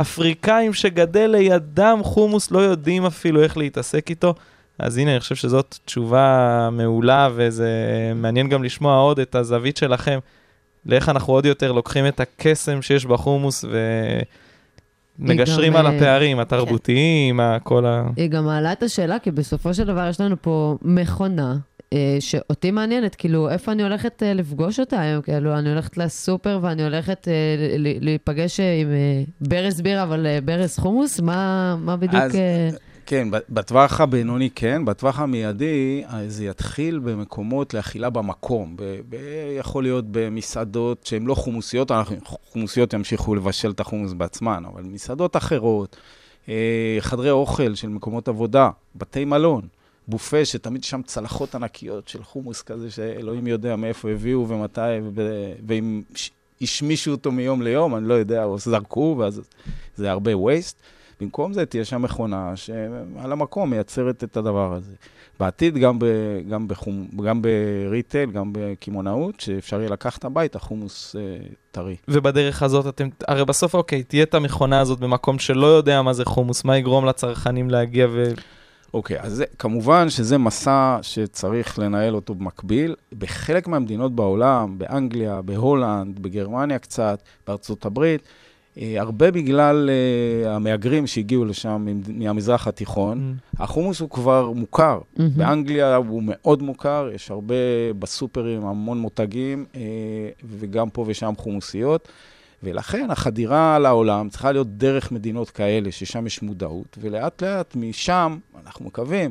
אפריקאים 0.00 0.72
שגדל 0.74 1.26
לידם 1.26 2.00
חומוס 2.02 2.50
לא 2.50 2.58
יודעים 2.58 3.06
אפילו 3.06 3.42
איך 3.42 3.56
להתעסק 3.56 4.10
איתו. 4.10 4.34
אז 4.78 4.98
הנה, 4.98 5.10
אני 5.10 5.20
חושב 5.20 5.34
שזאת 5.34 5.78
תשובה 5.84 6.68
מעולה, 6.72 7.28
וזה 7.34 7.70
מעניין 8.14 8.48
גם 8.48 8.64
לשמוע 8.64 8.96
עוד 8.96 9.18
את 9.20 9.34
הזווית 9.34 9.76
שלכם, 9.76 10.18
לאיך 10.86 11.08
אנחנו 11.08 11.32
עוד 11.32 11.46
יותר 11.46 11.72
לוקחים 11.72 12.06
את 12.06 12.20
הקסם 12.20 12.82
שיש 12.82 13.06
בחומוס 13.06 13.64
ומגשרים 15.18 15.72
גם, 15.72 15.78
על 15.78 15.86
אה, 15.86 15.96
הפערים 15.96 16.38
התרבותיים, 16.38 17.40
ה- 17.40 17.58
כל 17.62 17.86
ה... 17.86 18.04
היא 18.16 18.30
גם 18.30 18.44
מעלה 18.44 18.72
את 18.72 18.82
השאלה, 18.82 19.18
כי 19.18 19.30
בסופו 19.30 19.74
של 19.74 19.84
דבר 19.84 20.08
יש 20.08 20.20
לנו 20.20 20.36
פה 20.40 20.76
מכונה. 20.82 21.56
אה, 21.92 22.16
שאותי 22.20 22.70
מעניינת, 22.70 23.14
כאילו, 23.14 23.50
איפה 23.50 23.72
אני 23.72 23.82
הולכת 23.82 24.22
אה, 24.22 24.34
לפגוש 24.34 24.80
אותה 24.80 25.00
היום? 25.00 25.22
כאילו, 25.22 25.58
אני 25.58 25.70
הולכת 25.70 25.96
לסופר 25.96 26.58
ואני 26.62 26.84
הולכת 26.84 27.28
אה, 27.28 27.32
להיפגש 28.00 28.60
עם 28.60 28.88
ברז 29.40 29.80
בירה, 29.80 30.02
אבל 30.02 30.26
ברז 30.44 30.78
חומוס? 30.78 31.20
מה, 31.20 31.76
מה 31.80 31.96
בדיוק... 31.96 32.22
אז- 32.22 32.38
כן, 33.06 33.28
בטווח 33.50 34.00
הבינוני 34.00 34.50
כן, 34.54 34.84
בטווח 34.84 35.18
המיידי 35.20 36.02
זה 36.26 36.44
יתחיל 36.44 36.98
במקומות 36.98 37.74
לאכילה 37.74 38.10
במקום. 38.10 38.76
ב- 38.76 39.00
ב- 39.08 39.16
יכול 39.58 39.82
להיות 39.82 40.04
במסעדות 40.10 41.06
שהן 41.06 41.26
לא 41.26 41.34
חומוסיות, 41.34 41.90
חומוסיות 42.52 42.92
ימשיכו 42.92 43.34
לבשל 43.34 43.70
את 43.70 43.80
החומוס 43.80 44.12
בעצמן, 44.12 44.62
אבל 44.72 44.82
מסעדות 44.82 45.36
אחרות, 45.36 45.96
חדרי 47.00 47.30
אוכל 47.30 47.74
של 47.74 47.88
מקומות 47.88 48.28
עבודה, 48.28 48.70
בתי 48.96 49.24
מלון, 49.24 49.62
בופה 50.08 50.44
שתמיד 50.44 50.84
שם 50.84 51.02
צלחות 51.02 51.54
ענקיות 51.54 52.08
של 52.08 52.22
חומוס 52.22 52.62
כזה, 52.62 52.90
שאלוהים 52.90 53.46
יודע 53.46 53.76
מאיפה 53.76 54.10
הביאו 54.10 54.48
ומתי, 54.48 54.80
ואם 55.66 56.02
השמישו 56.60 57.10
אותו 57.10 57.32
מיום 57.32 57.62
ליום, 57.62 57.96
אני 57.96 58.08
לא 58.08 58.14
יודע, 58.14 58.44
או 58.44 58.58
זרקו, 58.58 59.16
ואז 59.18 59.40
זה 59.96 60.10
הרבה 60.10 60.32
waste. 60.32 60.82
במקום 61.20 61.52
זה 61.52 61.66
תהיה 61.66 61.84
שם 61.84 62.02
מכונה 62.02 62.56
שעל 62.56 63.32
המקום 63.32 63.70
מייצרת 63.70 64.24
את 64.24 64.36
הדבר 64.36 64.72
הזה. 64.72 64.92
בעתיד 65.40 65.78
גם, 65.78 65.98
ב, 65.98 66.04
גם, 66.50 66.68
בחום, 66.68 67.08
גם 67.24 67.42
בריטייל, 67.42 68.30
גם 68.30 68.50
בקמעונאות, 68.52 69.40
שאפשר 69.40 69.80
יהיה 69.80 69.90
לקחת 69.90 70.24
הביתה 70.24 70.58
חומוס 70.58 71.16
אה, 71.16 71.46
טרי. 71.70 71.96
ובדרך 72.08 72.62
הזאת 72.62 72.86
אתם, 72.86 73.08
הרי 73.28 73.44
בסוף, 73.44 73.74
אוקיי, 73.74 74.02
תהיה 74.02 74.22
את 74.22 74.34
המכונה 74.34 74.80
הזאת 74.80 75.00
במקום 75.00 75.38
שלא 75.38 75.66
יודע 75.66 76.02
מה 76.02 76.12
זה 76.12 76.24
חומוס, 76.24 76.64
מה 76.64 76.78
יגרום 76.78 77.04
לצרכנים 77.04 77.70
להגיע 77.70 78.06
ו... 78.10 78.32
אוקיי, 78.94 79.20
אז 79.20 79.32
זה, 79.32 79.44
כמובן 79.58 80.10
שזה 80.10 80.38
מסע 80.38 80.98
שצריך 81.02 81.78
לנהל 81.78 82.14
אותו 82.14 82.34
במקביל. 82.34 82.94
בחלק 83.18 83.68
מהמדינות 83.68 84.14
בעולם, 84.14 84.78
באנגליה, 84.78 85.42
בהולנד, 85.42 86.18
בגרמניה 86.18 86.78
קצת, 86.78 87.22
בארצות 87.46 87.86
הברית, 87.86 88.22
אה, 88.78 88.94
הרבה 89.00 89.30
בגלל 89.30 89.90
אה, 89.90 90.54
המהגרים 90.54 91.06
שהגיעו 91.06 91.44
לשם 91.44 91.86
מהמזרח 92.08 92.68
התיכון, 92.68 93.36
החומוס 93.58 94.00
הוא 94.00 94.10
כבר 94.10 94.50
מוכר. 94.50 95.00
מהמם. 95.16 95.30
באנגליה 95.36 95.96
הוא 95.96 96.22
מאוד 96.24 96.62
מוכר, 96.62 97.08
יש 97.14 97.30
הרבה 97.30 97.54
בסופרים, 97.98 98.66
המון 98.66 98.98
מותגים, 98.98 99.64
אה, 99.76 99.80
וגם 100.58 100.90
פה 100.90 101.04
ושם 101.06 101.32
חומוסיות. 101.38 102.08
ולכן 102.62 103.10
החדירה 103.10 103.78
לעולם 103.78 104.28
צריכה 104.28 104.52
להיות 104.52 104.78
דרך 104.78 105.12
מדינות 105.12 105.50
כאלה, 105.50 105.92
ששם 105.92 106.26
יש 106.26 106.42
מודעות, 106.42 106.98
ולאט 107.00 107.42
לאט 107.42 107.76
משם, 107.76 108.38
אנחנו 108.66 108.84
מקווים, 108.84 109.30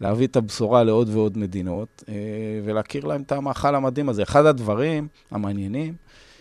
להביא 0.00 0.26
את 0.26 0.36
הבשורה 0.36 0.84
לעוד 0.84 1.08
ועוד 1.08 1.38
מדינות, 1.38 2.04
אה, 2.08 2.14
ולהכיר 2.64 3.04
להם 3.04 3.22
את 3.22 3.32
המאכל 3.32 3.74
המדהים 3.74 4.08
הזה. 4.08 4.22
אחד 4.22 4.46
הדברים 4.46 5.08
המעניינים, 5.30 5.94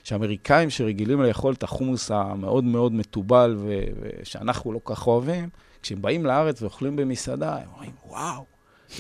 שאמריקאים 0.04 0.70
שרגילים 0.70 1.22
לאכול 1.22 1.54
את 1.54 1.64
החומוס 1.64 2.12
המאוד 2.12 2.64
מאוד 2.64 2.94
מתובל, 2.94 3.58
ושאנחנו 4.02 4.72
לא 4.72 4.80
כך 4.86 5.08
אוהבים, 5.08 5.50
כשהם 5.82 6.02
באים 6.02 6.26
לארץ 6.26 6.62
ואוכלים 6.62 6.96
במסעדה, 6.96 7.58
הם 7.58 7.68
אומרים, 7.74 7.92
וואו, 8.08 8.46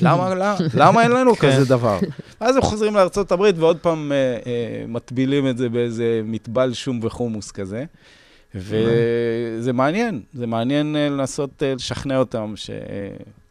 למה, 0.01 0.29
למה, 0.35 0.55
למה 0.73 1.03
אין 1.03 1.11
לנו 1.11 1.35
כן. 1.35 1.51
כזה 1.51 1.65
דבר? 1.65 1.99
ואז 2.41 2.55
הם 2.55 2.61
חוזרים 2.61 2.95
לארה"ב 2.95 3.41
ועוד 3.55 3.77
פעם 3.77 4.11
אה, 4.11 4.17
אה, 4.17 4.85
מטבילים 4.87 5.47
את 5.47 5.57
זה 5.57 5.69
באיזה 5.69 6.21
מטבל 6.23 6.73
שום 6.73 6.99
וחומוס 7.03 7.51
כזה. 7.51 7.85
וזה 8.55 9.73
מעניין, 9.73 10.21
זה 10.33 10.47
מעניין 10.47 10.95
אה, 10.95 11.09
לנסות 11.09 11.63
אה, 11.63 11.75
לשכנע 11.75 12.17
אותם 12.17 12.53
שאפשר 12.55 12.79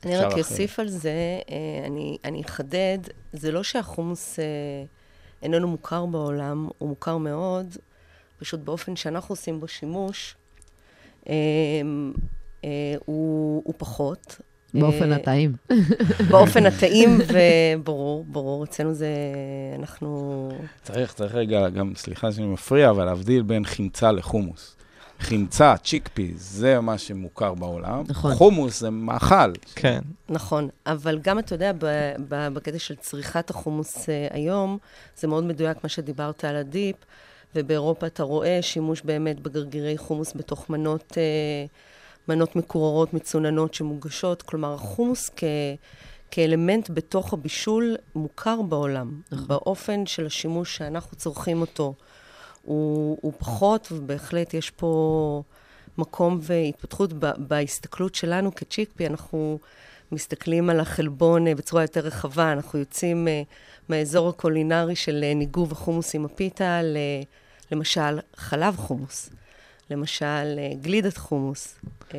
אני 0.05 0.17
רק. 0.17 0.39
אוסיף 0.39 0.81
על 0.81 0.89
זה, 0.89 1.11
אה, 1.51 1.87
אני, 1.87 2.17
אני 2.25 2.43
אחדד, 2.43 2.99
זה 3.33 3.53
לא 3.53 3.63
שהחומוס 3.63 4.39
אה, 4.39 4.45
איננו 5.43 5.69
מוכר 5.69 6.07
בעולם, 6.07 6.69
הוא 6.79 6.89
מוכר 6.89 7.17
מאוד, 7.17 7.77
פשוט 8.39 8.61
באופן 8.61 8.97
שאנחנו 8.97 9.33
עושים 9.33 9.61
בו 9.61 9.69
שימוש, 9.69 10.35
אה, 11.29 11.35
אה, 12.65 12.95
הוא, 13.05 13.63
הוא 13.65 13.75
פחות. 13.79 14.41
באופן 14.75 15.13
אה, 15.13 15.17
הטעים. 15.17 15.53
באופן 16.31 16.67
הטעים, 16.67 17.19
וברור, 17.29 18.25
ברור, 18.29 18.65
אצלנו 18.65 18.95
זה, 18.95 19.09
אנחנו... 19.79 20.51
צריך, 20.83 21.13
צריך 21.13 21.35
רגע, 21.35 21.69
גם, 21.69 21.93
סליחה 21.97 22.33
שאני 22.33 22.47
מפריע, 22.47 22.91
אבל 22.91 23.05
להבדיל 23.05 23.43
בין 23.43 23.65
חמצה 23.65 24.13
לחומוס. 24.13 24.77
חמצה, 25.21 25.75
צ'יק 25.85 26.09
פיז, 26.15 26.43
זה 26.43 26.81
מה 26.81 26.99
שמוכר 26.99 27.55
בעולם. 27.55 28.05
נכון. 28.09 28.35
חומוס 28.35 28.81
זה 28.81 28.91
מאכל. 28.91 29.53
כן. 29.75 30.01
נכון, 30.29 30.69
אבל 30.87 31.19
גם 31.23 31.39
אתה 31.39 31.55
יודע, 31.55 31.73
ב- 31.73 32.15
ב- 32.29 32.49
בקטע 32.49 32.79
של 32.79 32.95
צריכת 32.95 33.51
החומוס 33.51 34.09
אה, 34.09 34.27
היום, 34.31 34.79
זה 35.17 35.29
מאוד 35.29 35.45
מדויק 35.45 35.79
מה 35.83 35.89
שדיברת 35.89 36.45
על 36.45 36.57
הדיפ, 36.57 36.97
ובאירופה 37.55 38.07
אתה 38.07 38.23
רואה 38.23 38.59
שימוש 38.63 39.03
באמת 39.03 39.41
בגרגירי 39.41 39.99
חומוס 39.99 40.33
בתוך 40.37 40.71
מנות, 40.71 41.15
אה, 41.17 41.67
מנות 42.31 42.57
מקוררות, 42.57 43.15
מצוננות 43.15 43.75
שמוגשות, 43.75 44.43
כלומר, 44.43 44.75
החומוס 44.75 45.31
כ... 45.37 45.45
כאלמנט 46.31 46.91
בתוך 46.91 47.33
הבישול 47.33 47.97
מוכר 48.15 48.63
בעולם. 48.63 49.21
נכון. 49.33 49.49
באופן 49.49 50.07
של 50.07 50.27
השימוש 50.27 50.77
שאנחנו 50.77 51.17
צורכים 51.17 51.61
אותו, 51.61 51.95
הוא, 52.63 53.19
הוא 53.21 53.33
פחות, 53.39 53.89
ובהחלט 53.93 54.55
יש 54.55 54.71
פה 54.71 55.43
מקום 55.99 56.39
והתפתחות 56.43 57.13
ב- 57.13 57.49
בהסתכלות 57.49 58.15
שלנו 58.15 58.55
כצ'יקפי. 58.55 59.07
אנחנו 59.07 59.59
מסתכלים 60.13 60.71
על 60.71 60.81
החלבון 60.81 61.47
אה, 61.47 61.55
בצורה 61.55 61.83
יותר 61.83 62.01
רחבה, 62.01 62.53
אנחנו 62.53 62.79
יוצאים 62.79 63.29
אה, 63.29 63.43
מהאזור 63.89 64.29
הקולינרי 64.29 64.97
של 64.97 65.25
אה, 65.25 65.35
ניגוב 65.35 65.73
החומוס 65.73 66.15
עם 66.15 66.25
הפיתה, 66.25 66.81
למשל 67.73 68.19
חלב 68.37 68.77
חומוס, 68.77 69.31
למשל 69.91 70.25
אה, 70.59 70.71
גלידת 70.83 71.17
חומוס. 71.17 71.79
אה, 72.15 72.19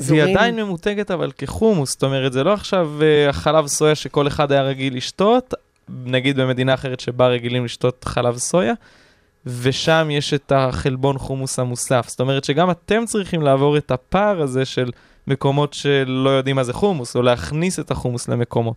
והיא 0.00 0.22
עדיין 0.22 0.56
ממותגת 0.56 1.10
אבל 1.10 1.32
כחומוס, 1.38 1.90
זאת 1.92 2.02
אומרת, 2.02 2.32
זה 2.32 2.44
לא 2.44 2.52
עכשיו 2.52 2.90
אה, 3.02 3.28
החלב 3.28 3.66
סויה 3.66 3.94
שכל 3.94 4.26
אחד 4.26 4.52
היה 4.52 4.62
רגיל 4.62 4.96
לשתות, 4.96 5.54
נגיד 5.88 6.36
במדינה 6.36 6.74
אחרת 6.74 7.00
שבה 7.00 7.28
רגילים 7.28 7.64
לשתות 7.64 8.04
חלב 8.04 8.36
סויה, 8.36 8.72
ושם 9.46 10.08
יש 10.10 10.34
את 10.34 10.52
החלבון 10.54 11.18
חומוס 11.18 11.58
המוסף. 11.58 12.06
זאת 12.08 12.20
אומרת 12.20 12.44
שגם 12.44 12.70
אתם 12.70 13.04
צריכים 13.06 13.42
לעבור 13.42 13.76
את 13.76 13.90
הפער 13.90 14.42
הזה 14.42 14.64
של 14.64 14.90
מקומות 15.26 15.74
שלא 15.74 16.30
יודעים 16.30 16.56
מה 16.56 16.64
זה 16.64 16.72
חומוס, 16.72 17.16
או 17.16 17.22
להכניס 17.22 17.78
את 17.78 17.90
החומוס 17.90 18.28
למקומות. 18.28 18.76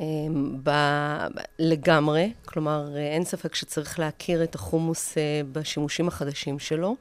אמ, 0.00 0.58
ב- 0.62 1.26
לגמרי, 1.58 2.32
כלומר, 2.44 2.96
אה, 2.96 3.00
אין 3.00 3.24
ספק 3.24 3.54
שצריך 3.54 3.98
להכיר 3.98 4.44
את 4.44 4.54
החומוס 4.54 5.18
אה, 5.18 5.40
בשימושים 5.52 6.08
החדשים 6.08 6.58
שלו. 6.58 6.96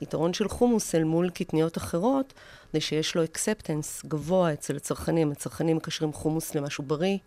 היתרון 0.00 0.32
של 0.32 0.48
חומוס 0.48 0.94
אל 0.94 1.04
מול 1.04 1.30
קטניות 1.30 1.76
אחרות, 1.76 2.34
זה 2.72 2.80
שיש 2.80 3.14
לו 3.14 3.24
אקספטנס 3.24 4.02
גבוה 4.04 4.52
אצל 4.52 4.76
הצרכנים. 4.76 5.32
הצרכנים 5.32 5.76
מקשרים 5.76 6.12
חומוס 6.12 6.54
למשהו 6.54 6.84
בריא. 6.84 7.18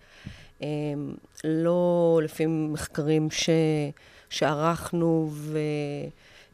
אמ, 0.61 0.67
לא 1.43 2.19
לפי 2.23 2.45
מחקרים 2.45 3.31
ש... 3.31 3.49
שערכנו 4.29 5.31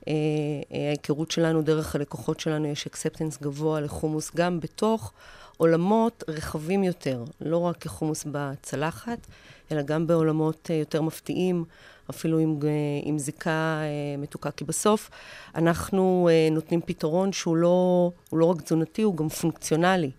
וההיכרות 0.08 1.32
שלנו 1.32 1.62
דרך 1.62 1.96
הלקוחות 1.96 2.40
שלנו, 2.40 2.68
יש 2.68 2.88
אקספטנס 2.88 3.38
גבוה 3.42 3.82
לחומוס 3.82 4.32
גם 4.36 4.60
בתוך 4.60 5.14
עולמות 5.60 6.24
רחבים 6.28 6.84
יותר, 6.84 7.24
לא 7.42 7.58
רק 7.58 7.78
כחומוס 7.78 8.26
בצלחת, 8.32 9.28
אלא 9.72 9.82
גם 9.82 10.08
בעולמות 10.08 10.72
אה, 10.72 10.76
יותר 10.76 11.02
מפתיעים, 11.02 11.64
אפילו 12.10 12.40
עם, 12.40 12.60
אה, 12.64 12.70
עם 13.04 13.20
זיקה 13.20 13.82
אה, 13.82 14.18
מתוקה. 14.18 14.52
כי 14.52 14.64
בסוף 14.64 15.10
אנחנו 15.56 16.30
נותנים 16.52 16.82
פתרון 16.86 17.32
שהוא 17.32 17.58
לא, 17.58 18.12
הוא 18.30 18.40
לא 18.40 18.46
רק 18.46 18.62
תזונתי, 18.62 19.02
הוא 19.02 19.18
גם 19.18 19.30
פונקציונלי. 19.30 20.12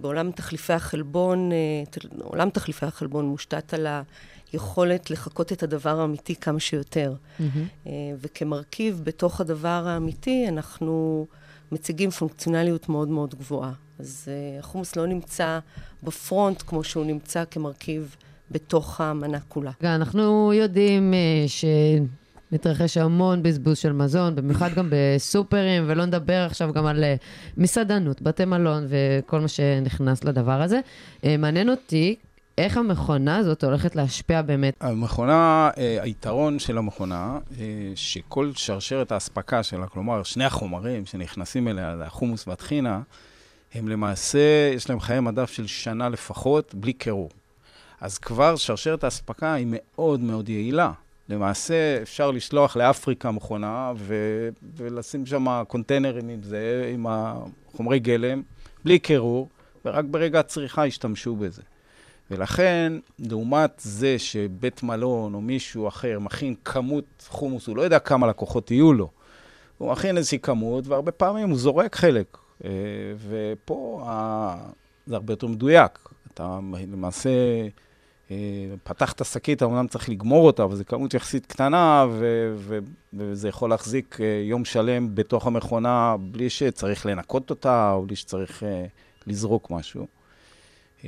בעולם 0.00 0.30
תחליפי 0.30 0.72
החלבון, 0.72 1.50
עולם 2.22 2.50
תחליפי 2.50 2.86
החלבון 2.86 3.24
מושתת 3.24 3.74
על 3.74 3.86
היכולת 4.52 5.10
לחקות 5.10 5.52
את 5.52 5.62
הדבר 5.62 6.00
האמיתי 6.00 6.36
כמה 6.36 6.60
שיותר. 6.60 7.14
Mm-hmm. 7.14 7.86
וכמרכיב 8.18 9.00
בתוך 9.04 9.40
הדבר 9.40 9.84
האמיתי, 9.86 10.48
אנחנו 10.48 11.26
מציגים 11.72 12.10
פונקציונליות 12.10 12.88
מאוד 12.88 13.08
מאוד 13.08 13.34
גבוהה. 13.34 13.72
אז 13.98 14.28
החומוס 14.58 14.96
לא 14.96 15.06
נמצא 15.06 15.58
בפרונט 16.02 16.62
כמו 16.66 16.84
שהוא 16.84 17.04
נמצא 17.04 17.44
כמרכיב 17.50 18.16
בתוך 18.50 19.00
המנה 19.00 19.38
כולה. 19.48 19.70
אנחנו 19.82 20.52
יודעים 20.52 21.14
ש... 21.46 21.64
מתרחש 22.52 22.96
המון 22.96 23.42
בזבוז 23.42 23.78
של 23.78 23.92
מזון, 23.92 24.34
במיוחד 24.34 24.74
גם 24.74 24.90
בסופרים, 24.90 25.84
ולא 25.86 26.04
נדבר 26.04 26.46
עכשיו 26.46 26.72
גם 26.72 26.86
על 26.86 27.04
uh, 27.04 27.22
מסעדנות, 27.56 28.22
בתי 28.22 28.44
מלון 28.44 28.86
וכל 28.88 29.40
מה 29.40 29.48
שנכנס 29.48 30.24
לדבר 30.24 30.62
הזה. 30.62 30.80
Uh, 31.20 31.24
מעניין 31.38 31.70
אותי 31.70 32.16
איך 32.58 32.76
המכונה 32.76 33.36
הזאת 33.36 33.64
הולכת 33.64 33.96
להשפיע 33.96 34.42
באמת? 34.42 34.74
המכונה, 34.80 35.70
אה, 35.78 35.98
היתרון 36.02 36.58
של 36.58 36.78
המכונה, 36.78 37.38
שכל 37.94 38.50
שרשרת 38.54 39.12
האספקה 39.12 39.62
שלה, 39.62 39.86
כלומר, 39.86 40.22
שני 40.22 40.44
החומרים 40.44 41.06
שנכנסים 41.06 41.68
אליה, 41.68 41.96
החומוס 42.02 42.48
והטחינה, 42.48 43.00
הם 43.74 43.88
למעשה, 43.88 44.70
יש 44.74 44.90
להם 44.90 45.00
חיי 45.00 45.20
מדף 45.20 45.50
של 45.50 45.66
שנה 45.66 46.08
לפחות, 46.08 46.74
בלי 46.74 46.92
קירור. 46.92 47.30
אז 48.00 48.18
כבר 48.18 48.56
שרשרת 48.56 49.04
האספקה 49.04 49.54
היא 49.54 49.66
מאוד 49.70 50.20
מאוד 50.20 50.48
יעילה. 50.48 50.92
למעשה 51.28 52.02
אפשר 52.02 52.30
לשלוח 52.30 52.76
לאפריקה 52.76 53.30
מכונה 53.30 53.92
ו- 53.96 54.48
ולשים 54.76 55.26
שם 55.26 55.62
קונטיינרים 55.68 56.28
עם 56.28 56.42
זה, 56.42 56.90
עם 56.94 57.06
החומרי 57.08 57.98
גלם, 57.98 58.42
בלי 58.84 58.98
קירור, 58.98 59.48
ורק 59.84 60.04
ברגע 60.10 60.40
הצריכה 60.40 60.86
ישתמשו 60.86 61.36
בזה. 61.36 61.62
ולכן, 62.30 62.92
לעומת 63.18 63.80
זה 63.84 64.18
שבית 64.18 64.82
מלון 64.82 65.34
או 65.34 65.40
מישהו 65.40 65.88
אחר 65.88 66.18
מכין 66.18 66.54
כמות 66.64 67.04
חומוס, 67.28 67.66
הוא 67.66 67.76
לא 67.76 67.82
יודע 67.82 67.98
כמה 67.98 68.26
לקוחות 68.26 68.70
יהיו 68.70 68.92
לו. 68.92 69.10
הוא 69.78 69.92
מכין 69.92 70.16
איזושהי 70.16 70.38
כמות, 70.38 70.86
והרבה 70.86 71.12
פעמים 71.12 71.50
הוא 71.50 71.58
זורק 71.58 71.96
חלק. 71.96 72.38
אה, 72.64 72.70
ופה 73.28 74.02
זה 75.06 75.14
הרבה 75.14 75.32
יותר 75.32 75.46
מדויק. 75.46 76.08
אתה 76.34 76.58
למעשה 76.92 77.30
אה, 78.30 78.36
פתח 78.84 79.12
את 79.12 79.20
השקית, 79.20 79.62
אמנם 79.62 79.86
צריך 79.86 80.08
לגמור 80.08 80.46
אותה, 80.46 80.64
אבל 80.64 80.76
זו 80.76 80.84
כמות 80.86 81.14
יחסית 81.14 81.46
קטנה, 81.46 82.06
ו- 82.10 82.54
ו- 82.56 82.78
וזה 83.14 83.48
יכול 83.48 83.70
להחזיק 83.70 84.18
אה, 84.20 84.42
יום 84.44 84.64
שלם 84.64 85.14
בתוך 85.14 85.46
המכונה 85.46 86.16
בלי 86.20 86.50
שצריך 86.50 87.06
לנקות 87.06 87.50
אותה, 87.50 87.92
או 87.92 88.02
בלי 88.06 88.16
שצריך 88.16 88.62
לזרוק 89.26 89.70
משהו. 89.70 90.06
Uh, 91.00 91.06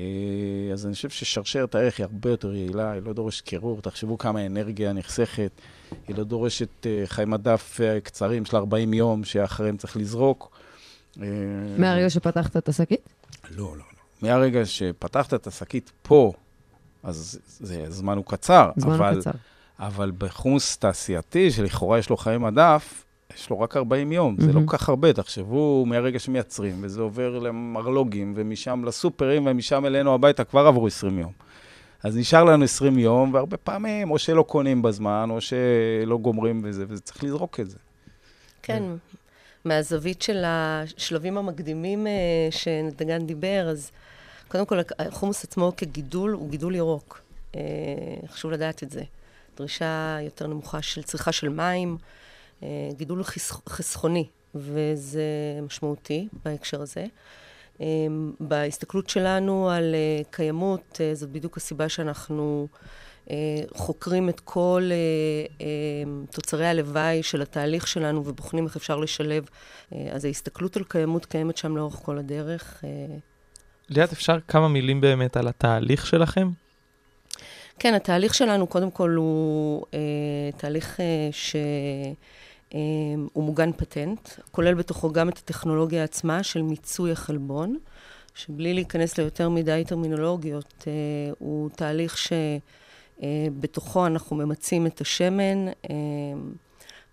אז 0.73 0.87
אני 0.87 0.95
חושב 0.95 1.11
ששרשרת 1.11 1.75
הערך 1.75 1.99
היא 1.99 2.05
הרבה 2.05 2.31
יותר 2.31 2.55
יעילה, 2.55 2.93
היא 2.93 3.03
לא 3.03 3.13
דורשת 3.13 3.45
קירור, 3.45 3.81
תחשבו 3.81 4.19
כמה 4.19 4.47
אנרגיה 4.47 4.93
נחסכת, 4.93 5.51
היא 6.09 6.17
לא 6.17 6.25
דורשת 6.25 6.69
uh, 6.83 6.87
חיי 7.07 7.25
מדף 7.25 7.81
uh, 7.81 8.01
קצרים 8.01 8.45
של 8.45 8.57
40 8.57 8.95
יום, 8.95 9.25
שאחריהם 9.25 9.77
צריך 9.77 9.97
לזרוק. 9.97 10.59
מהרגע 11.79 12.11
שפתחת 12.11 12.57
את 12.57 12.69
השקית? 12.69 13.09
לא, 13.51 13.65
לא, 13.65 13.77
לא. 13.77 13.83
מהרגע 14.23 14.67
שפתחת 14.67 15.35
את 15.35 15.47
השקית 15.47 15.93
פה, 16.03 16.33
אז 17.03 17.39
זה, 17.47 17.85
הזמן 17.87 18.17
הוא 18.17 18.25
קצר. 18.25 18.71
זמן 18.77 18.95
אבל, 18.95 19.15
הוא 19.15 19.21
קצר. 19.21 19.31
אבל 19.79 20.13
בחומוס 20.19 20.77
תעשייתי, 20.77 21.51
שלכאורה 21.51 21.99
יש 21.99 22.11
לו 22.11 22.17
חיי 22.17 22.39
מדף, 22.39 23.05
יש 23.39 23.51
לו 23.51 23.61
רק 23.61 23.77
40 23.77 24.13
יום. 24.13 24.37
Mm-hmm. 24.39 24.43
זה 24.45 24.53
לא 24.53 24.61
כל 24.67 24.79
כך 24.79 24.89
הרבה, 24.89 25.13
תחשבו 25.13 25.85
מהרגע 25.87 26.19
שמייצרים, 26.19 26.79
וזה 26.81 27.01
עובר 27.01 27.39
למרלוגים, 27.39 28.33
ומשם 28.37 28.85
לסופרים, 28.85 29.47
ומשם 29.47 29.87
אלינו 29.87 30.15
הביתה 30.15 30.45
כבר 30.45 30.67
עברו 30.67 30.87
20 30.87 31.19
יום. 31.19 31.33
אז 32.03 32.17
נשאר 32.17 32.45
לנו 32.45 32.65
20 32.65 32.99
יום, 32.99 33.35
והרבה 33.35 33.57
פעמים 33.57 34.11
או 34.11 34.19
שלא 34.19 34.43
קונים 34.43 34.83
בזמן, 34.83 35.29
או 35.31 35.41
שלא 35.41 36.19
גומרים 36.19 36.63
בזה, 36.63 36.85
וצריך 36.89 37.25
לזרוק 37.25 37.61
את 37.61 37.71
זה. 37.71 37.77
כן, 38.63 38.83
מהזווית 39.65 40.23
של 40.23 40.43
השלבים 40.47 41.39
המקדימים 41.39 42.07
אה, 42.07 42.13
שנדגן 42.51 43.27
דיבר, 43.27 43.69
אז 43.71 43.91
קודם 44.49 44.67
כל, 44.67 44.79
החומוס 44.99 45.45
עצמו 45.45 45.73
כגידול 45.77 46.31
הוא 46.31 46.51
גידול 46.51 46.75
ירוק. 46.75 47.21
אה, 47.55 47.61
חשוב 48.29 48.51
לדעת 48.51 48.83
את 48.83 48.91
זה. 48.91 49.03
דרישה 49.57 50.19
יותר 50.23 50.47
נמוכה 50.47 50.83
של 50.83 51.03
צריכה 51.03 51.33
של 51.33 51.49
מים, 51.49 51.97
אה, 52.63 52.69
גידול 52.93 53.23
חסכוני, 53.69 54.27
וזה 54.55 55.23
משמעותי 55.63 56.29
בהקשר 56.45 56.83
הזה. 56.83 57.07
אה, 57.81 57.87
בהסתכלות 58.41 59.09
שלנו 59.09 59.71
על 59.71 59.95
קיימות, 60.31 61.01
זאת 61.15 61.31
בדיוק 61.31 61.57
הסיבה 61.57 61.89
שאנחנו 61.89 62.69
חוקרים 63.75 64.29
את 64.29 64.41
כל 64.41 64.91
תוצרי 66.31 66.67
הלוואי 66.67 67.23
של 67.23 67.43
התהליך 67.43 67.87
שלנו 67.87 68.23
ובוחנים 68.27 68.67
איך 68.67 68.77
אפשר 68.77 68.97
לשלב. 68.97 69.45
אז 70.11 70.25
ההסתכלות 70.25 70.77
על 70.77 70.85
קיימות 70.85 71.27
קיימת 71.27 71.57
שם 71.57 71.77
לאורך 71.77 71.95
כל 71.95 72.19
הדרך. 72.19 72.85
ליאת, 73.89 74.13
אפשר 74.13 74.39
כמה 74.49 74.69
מילים 74.69 75.01
באמת 75.01 75.37
על 75.37 75.49
התהליך 75.49 76.07
שלכם? 76.07 76.49
כן, 77.79 77.95
התהליך 77.95 78.35
שלנו, 78.35 78.67
קודם 78.67 78.91
כל, 78.91 79.11
הוא 79.11 79.85
אה, 79.95 79.99
תהליך 80.57 81.01
אה, 81.01 81.31
שהוא 82.71 83.29
אה, 83.37 83.43
מוגן 83.43 83.73
פטנט, 83.73 84.29
כולל 84.51 84.75
בתוכו 84.75 85.13
גם 85.13 85.29
את 85.29 85.39
הטכנולוגיה 85.39 86.05
עצמה 86.05 86.43
של 86.43 86.63
מיצוי 86.63 87.13
החלבון, 87.13 87.79
שבלי 88.39 88.75
להיכנס 88.75 89.19
ליותר 89.19 89.49
מדי 89.49 89.85
טרמינולוגיות, 89.87 90.85
אה, 90.87 90.93
הוא 91.39 91.71
תהליך 91.71 92.19
שבתוכו 93.19 94.03
אה, 94.03 94.07
אנחנו 94.07 94.37
ממצים 94.37 94.87
את 94.87 95.01
השמן 95.01 95.69
אה, 95.69 95.95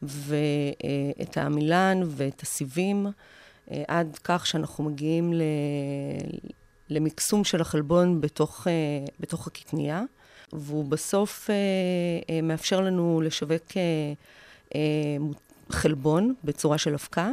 ואת 0.02 1.38
העמילן 1.38 2.02
ואת 2.06 2.42
הסיבים. 2.42 3.08
עד 3.88 4.20
כך 4.24 4.48
שאנחנו 4.48 4.84
מגיעים. 4.84 5.34
למקסום 6.90 7.44
של 7.44 7.62
החלבון 7.62 8.22
בתוך, 8.22 8.68
בתוך 9.20 9.48
הקטנייה, 9.48 10.04
והוא 10.54 10.86
בסוף 10.86 11.50
מאפשר 12.44 12.82
לנו 12.82 13.22
לשווק 13.22 13.64
חלבון 15.70 16.34
בצורה 16.44 16.78
של 16.78 16.94
אבקה, 16.94 17.32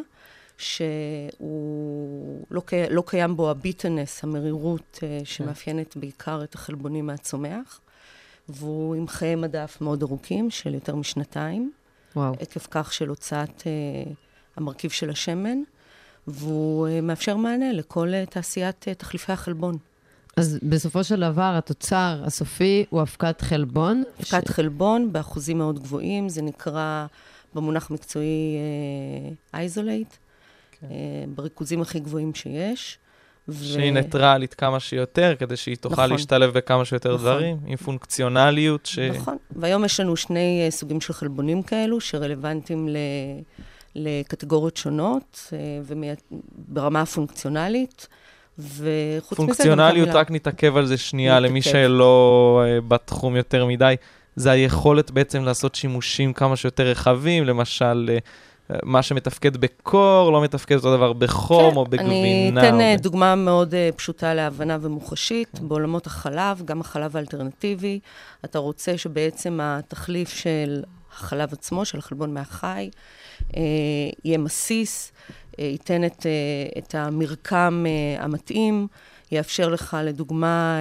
שהוא 0.58 2.46
לא, 2.50 2.62
לא 2.90 3.02
קיים 3.06 3.36
בו 3.36 3.50
הביטנס, 3.50 4.24
המרירות 4.24 4.98
שמאפיינת 5.24 5.96
בעיקר 5.96 6.44
את 6.44 6.54
החלבונים 6.54 7.06
מהצומח, 7.06 7.80
והוא 8.48 8.94
עם 8.94 9.08
חיי 9.08 9.34
מדף 9.34 9.78
מאוד 9.80 10.02
ארוכים 10.02 10.50
של 10.50 10.74
יותר 10.74 10.96
משנתיים. 10.96 11.72
וואו. 12.16 12.34
עקב 12.40 12.60
כך 12.70 12.92
של 12.92 13.08
הוצאת 13.08 13.62
המרכיב 14.56 14.90
של 14.90 15.10
השמן. 15.10 15.58
והוא 16.26 16.88
אה, 16.88 17.00
מאפשר 17.00 17.36
מענה 17.36 17.72
לכל 17.72 18.14
אה, 18.14 18.26
תעשיית 18.26 18.88
אה, 18.88 18.94
תחליפי 18.94 19.32
החלבון. 19.32 19.78
אז 20.36 20.58
בסופו 20.62 21.04
של 21.04 21.20
דבר, 21.20 21.54
התוצר 21.58 22.22
הסופי 22.24 22.84
הוא 22.90 23.00
אבקת 23.02 23.40
חלבון? 23.40 24.02
אבקת 24.20 24.46
ש... 24.46 24.50
חלבון 24.50 25.12
באחוזים 25.12 25.58
מאוד 25.58 25.78
גבוהים, 25.78 26.28
זה 26.28 26.42
נקרא 26.42 27.06
במונח 27.54 27.90
מקצועי 27.90 28.56
איזולייט, 29.54 30.12
uh, 30.12 30.16
כן. 30.80 30.86
uh, 30.86 30.90
בריכוזים 31.34 31.82
הכי 31.82 32.00
גבוהים 32.00 32.34
שיש. 32.34 32.98
ו... 33.48 33.64
שהיא 33.64 33.92
ניטרלית 33.92 34.54
כמה 34.54 34.80
שיותר, 34.80 35.34
כדי 35.38 35.56
שהיא 35.56 35.76
תוכל 35.76 35.94
נכון. 35.94 36.10
להשתלב 36.10 36.50
בכמה 36.54 36.84
שיותר 36.84 37.14
נכון. 37.14 37.20
דברים, 37.20 37.56
עם 37.66 37.76
פונקציונליות 37.76 38.86
ש... 38.86 38.98
נכון, 38.98 39.36
והיום 39.56 39.84
יש 39.84 40.00
לנו 40.00 40.16
שני 40.16 40.68
uh, 40.68 40.70
סוגים 40.70 41.00
של 41.00 41.12
חלבונים 41.12 41.62
כאלו, 41.62 42.00
שרלוונטיים 42.00 42.88
ל... 42.88 42.96
לקטגוריות 43.94 44.76
שונות, 44.76 45.52
אה, 45.52 46.02
ברמה 46.68 47.00
הפונקציונלית. 47.00 48.08
וחוץ 48.58 49.32
מזה 49.32 49.36
פונקציונליות, 49.36 50.08
רק 50.08 50.30
נתעכב 50.30 50.76
על 50.76 50.86
זה 50.86 50.96
שנייה, 50.96 51.34
נתעכב. 51.34 51.50
למי 51.50 51.62
שלא 51.62 52.62
uh, 52.64 52.80
בתחום 52.88 53.36
יותר 53.36 53.66
מדי, 53.66 53.94
זה 54.36 54.50
היכולת 54.50 55.10
בעצם 55.10 55.42
לעשות 55.42 55.74
שימושים 55.74 56.32
כמה 56.32 56.56
שיותר 56.56 56.86
רחבים, 56.86 57.44
למשל, 57.44 58.10
uh, 58.70 58.74
מה 58.82 59.02
שמתפקד 59.02 59.56
בקור, 59.56 60.32
לא 60.32 60.42
מתפקד 60.42 60.74
אותו 60.74 60.96
דבר 60.96 61.12
בחום 61.12 61.70
כן, 61.70 61.76
או 61.76 61.84
בגבינה. 61.84 62.60
אני 62.60 62.68
אתן 62.68 62.80
או... 62.80 63.02
דוגמה 63.02 63.34
מאוד 63.34 63.74
uh, 63.74 63.96
פשוטה 63.96 64.34
להבנה 64.34 64.78
ומוחשית. 64.80 65.48
כן. 65.58 65.68
בעולמות 65.68 66.06
החלב, 66.06 66.62
גם 66.64 66.80
החלב 66.80 67.16
האלטרנטיבי, 67.16 68.00
אתה 68.44 68.58
רוצה 68.58 68.98
שבעצם 68.98 69.58
התחליף 69.62 70.28
של 70.28 70.82
החלב 71.12 71.52
עצמו, 71.52 71.84
של 71.84 71.98
החלבון 71.98 72.34
מהחי, 72.34 72.90
אה, 73.56 73.62
יהיה 74.24 74.38
מסיס, 74.38 75.12
אה, 75.12 75.34
ייתן 75.58 76.04
את, 76.04 76.26
אה, 76.26 76.78
את 76.78 76.94
המרקם 76.94 77.84
המתאים, 78.18 78.86
יאפשר 79.32 79.68
לך, 79.68 79.96
לדוגמה, 80.04 80.78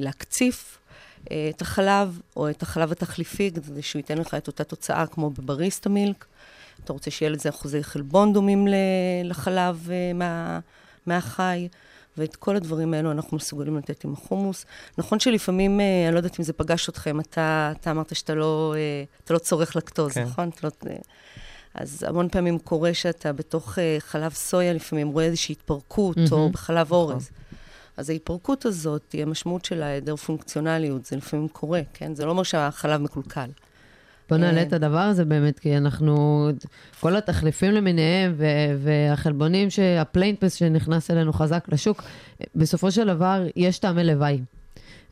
להקציף 0.00 0.78
את 1.24 1.60
החלב 1.60 2.20
או 2.36 2.50
את 2.50 2.62
החלב 2.62 2.92
התחליפי, 2.92 3.50
כדי 3.50 3.82
שהוא 3.82 4.00
ייתן 4.00 4.18
לך 4.18 4.34
את 4.34 4.46
אותה 4.46 4.64
תוצאה 4.64 5.06
כמו 5.06 5.30
בבריסטה 5.30 5.88
מילק. 5.88 6.24
אתה 6.84 6.92
רוצה 6.92 7.10
שיהיה 7.10 7.30
לזה 7.30 7.48
אחוזי 7.48 7.82
חלבון 7.82 8.32
דומים 8.32 8.66
לחלב 9.24 9.88
מה, 10.14 10.60
מהחי, 11.06 11.68
ואת 12.16 12.36
כל 12.36 12.56
הדברים 12.56 12.94
האלו 12.94 13.10
אנחנו 13.10 13.36
מסוגלים 13.36 13.76
לתת 13.76 14.04
עם 14.04 14.12
החומוס. 14.12 14.66
נכון 14.98 15.20
שלפעמים, 15.20 15.80
אה, 15.80 16.04
אני 16.06 16.14
לא 16.14 16.18
יודעת 16.18 16.38
אם 16.38 16.44
זה 16.44 16.52
פגש 16.52 16.88
אתכם, 16.88 17.20
אתה, 17.20 17.72
אתה 17.80 17.90
אמרת 17.90 18.16
שאתה 18.16 18.34
לא, 18.34 18.74
אה, 18.76 19.04
לא 19.30 19.38
צורך 19.38 19.76
לקטוז, 19.76 20.12
כן. 20.12 20.22
נכון? 20.22 20.48
אתה 20.48 20.66
לא, 20.66 20.90
אה, 20.90 20.96
אז 21.74 22.04
המון 22.08 22.28
פעמים 22.28 22.58
קורה 22.58 22.94
שאתה 22.94 23.32
בתוך 23.32 23.78
אה, 23.78 23.96
חלב 24.00 24.32
סויה, 24.32 24.72
לפעמים 24.72 25.08
רואה 25.08 25.24
איזושהי 25.24 25.52
התפרקות, 25.52 26.16
או 26.32 26.38
מהמם. 26.38 26.52
בחלב 26.52 26.86
נכון. 26.86 26.98
אורז. 26.98 27.30
אז 27.96 28.10
ההתפרקות 28.10 28.66
הזאת, 28.66 29.12
היא 29.12 29.22
המשמעות 29.22 29.64
של 29.64 29.82
היעדר 29.82 30.16
פונקציונליות, 30.16 31.06
זה 31.06 31.16
לפעמים 31.16 31.48
קורה, 31.48 31.80
כן? 31.94 32.14
זה 32.14 32.24
לא 32.24 32.30
אומר 32.30 32.42
שהחלב 32.42 33.00
מקולקל. 33.00 33.50
בוא 34.28 34.36
נעלה 34.36 34.58
אה. 34.58 34.62
את 34.62 34.72
הדבר 34.72 34.98
הזה 34.98 35.24
באמת, 35.24 35.58
כי 35.58 35.76
אנחנו, 35.76 36.48
כל 37.00 37.16
התחליפים 37.16 37.72
למיניהם 37.72 38.34
ו- 38.36 38.44
והחלבונים, 38.78 39.68
ה 40.00 40.04
plant-based 40.04 40.54
שנכנס 40.54 41.10
אלינו 41.10 41.32
חזק 41.32 41.64
לשוק, 41.68 42.02
בסופו 42.54 42.90
של 42.90 43.06
דבר 43.06 43.46
יש 43.56 43.78
טעמי 43.78 44.04
לוואי. 44.04 44.40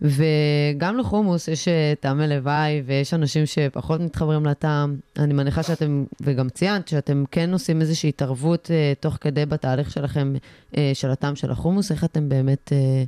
וגם 0.02 0.98
לחומוס 0.98 1.48
יש 1.48 1.68
אה, 1.68 1.92
טעמי 2.00 2.28
לוואי, 2.28 2.82
ויש 2.86 3.14
אנשים 3.14 3.46
שפחות 3.46 4.00
מתחברים 4.00 4.46
לטעם. 4.46 4.96
אני 5.18 5.34
מניחה 5.34 5.62
שאתם, 5.62 6.04
וגם 6.20 6.48
ציינת, 6.48 6.88
שאתם 6.88 7.24
כן 7.30 7.52
עושים 7.52 7.80
איזושהי 7.80 8.08
התערבות 8.08 8.70
אה, 8.70 8.92
תוך 9.00 9.18
כדי 9.20 9.46
בתהליך 9.46 9.90
שלכם, 9.90 10.34
אה, 10.76 10.90
של 10.94 11.10
הטעם 11.10 11.36
של 11.36 11.50
החומוס, 11.50 11.92
איך 11.92 12.04
אתם 12.04 12.28
באמת 12.28 12.72
אה, 12.72 13.04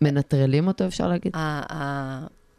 מנטרלים 0.00 0.66
אותו, 0.66 0.86
אפשר 0.86 1.08
להגיד? 1.08 1.32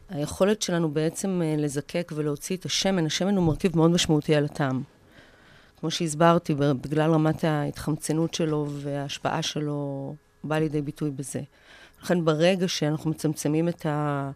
היכולת 0.08 0.62
שלנו 0.62 0.90
בעצם 0.90 1.42
אה, 1.44 1.54
לזקק 1.58 2.12
ולהוציא 2.14 2.56
את 2.56 2.64
השמן, 2.64 3.06
השמן 3.06 3.36
הוא 3.36 3.44
מרכיב 3.46 3.76
מאוד 3.76 3.90
משמעותי 3.90 4.34
על 4.34 4.44
הטעם. 4.44 4.82
כמו 5.80 5.90
שהסברתי, 5.90 6.54
בגלל 6.54 7.10
רמת 7.10 7.44
ההתחמצנות 7.44 8.34
שלו 8.34 8.66
וההשפעה 8.70 9.42
שלו, 9.42 10.14
בא 10.44 10.58
לידי 10.58 10.82
ביטוי 10.82 11.10
בזה. 11.10 11.40
לכן 12.02 12.24
ברגע 12.24 12.68
שאנחנו 12.68 13.10
מצמצמים 13.10 13.68
את, 13.68 13.86
ה, 13.86 14.30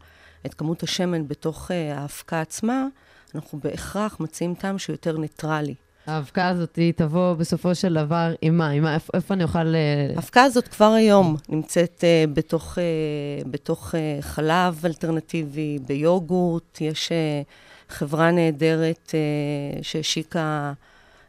את 0.47 0.55
כמות 0.55 0.83
השמן 0.83 1.29
בתוך 1.29 1.71
אה, 1.71 1.99
האבקה 1.99 2.41
עצמה, 2.41 2.87
אנחנו 3.35 3.59
בהכרח 3.65 4.21
מציעים 4.21 4.55
טעם 4.55 4.79
שהוא 4.79 4.95
יותר 4.95 5.19
ניטרלי. 5.19 5.75
האבקה 6.07 6.49
הזאת 6.49 6.77
היא 6.77 6.93
תבוא 6.97 7.35
בסופו 7.35 7.75
של 7.75 7.95
דבר 7.95 8.33
עם 8.43 8.59
מה? 8.59 8.69
עם 8.69 8.83
מה? 8.83 8.95
איפה, 8.95 9.13
איפה 9.15 9.35
אני 9.35 9.43
אוכל... 9.45 9.75
אה, 9.75 10.13
ההפקה 10.17 10.43
הזאת 10.43 10.69
כבר 10.69 10.93
היום 10.93 11.37
נמצאת 11.49 12.05
uh, 12.05 12.31
בתוך, 12.35 12.79
uh, 12.79 13.49
בתוך 13.49 13.95
uh, 13.95 14.23
חלב 14.23 14.81
אלטרנטיבי, 14.85 15.79
ביוגורט. 15.87 16.81
יש 16.81 17.09
uh, 17.09 17.93
חברה 17.95 18.31
נהדרת 18.31 19.09
uh, 19.13 19.83
שהשיקה 19.83 20.73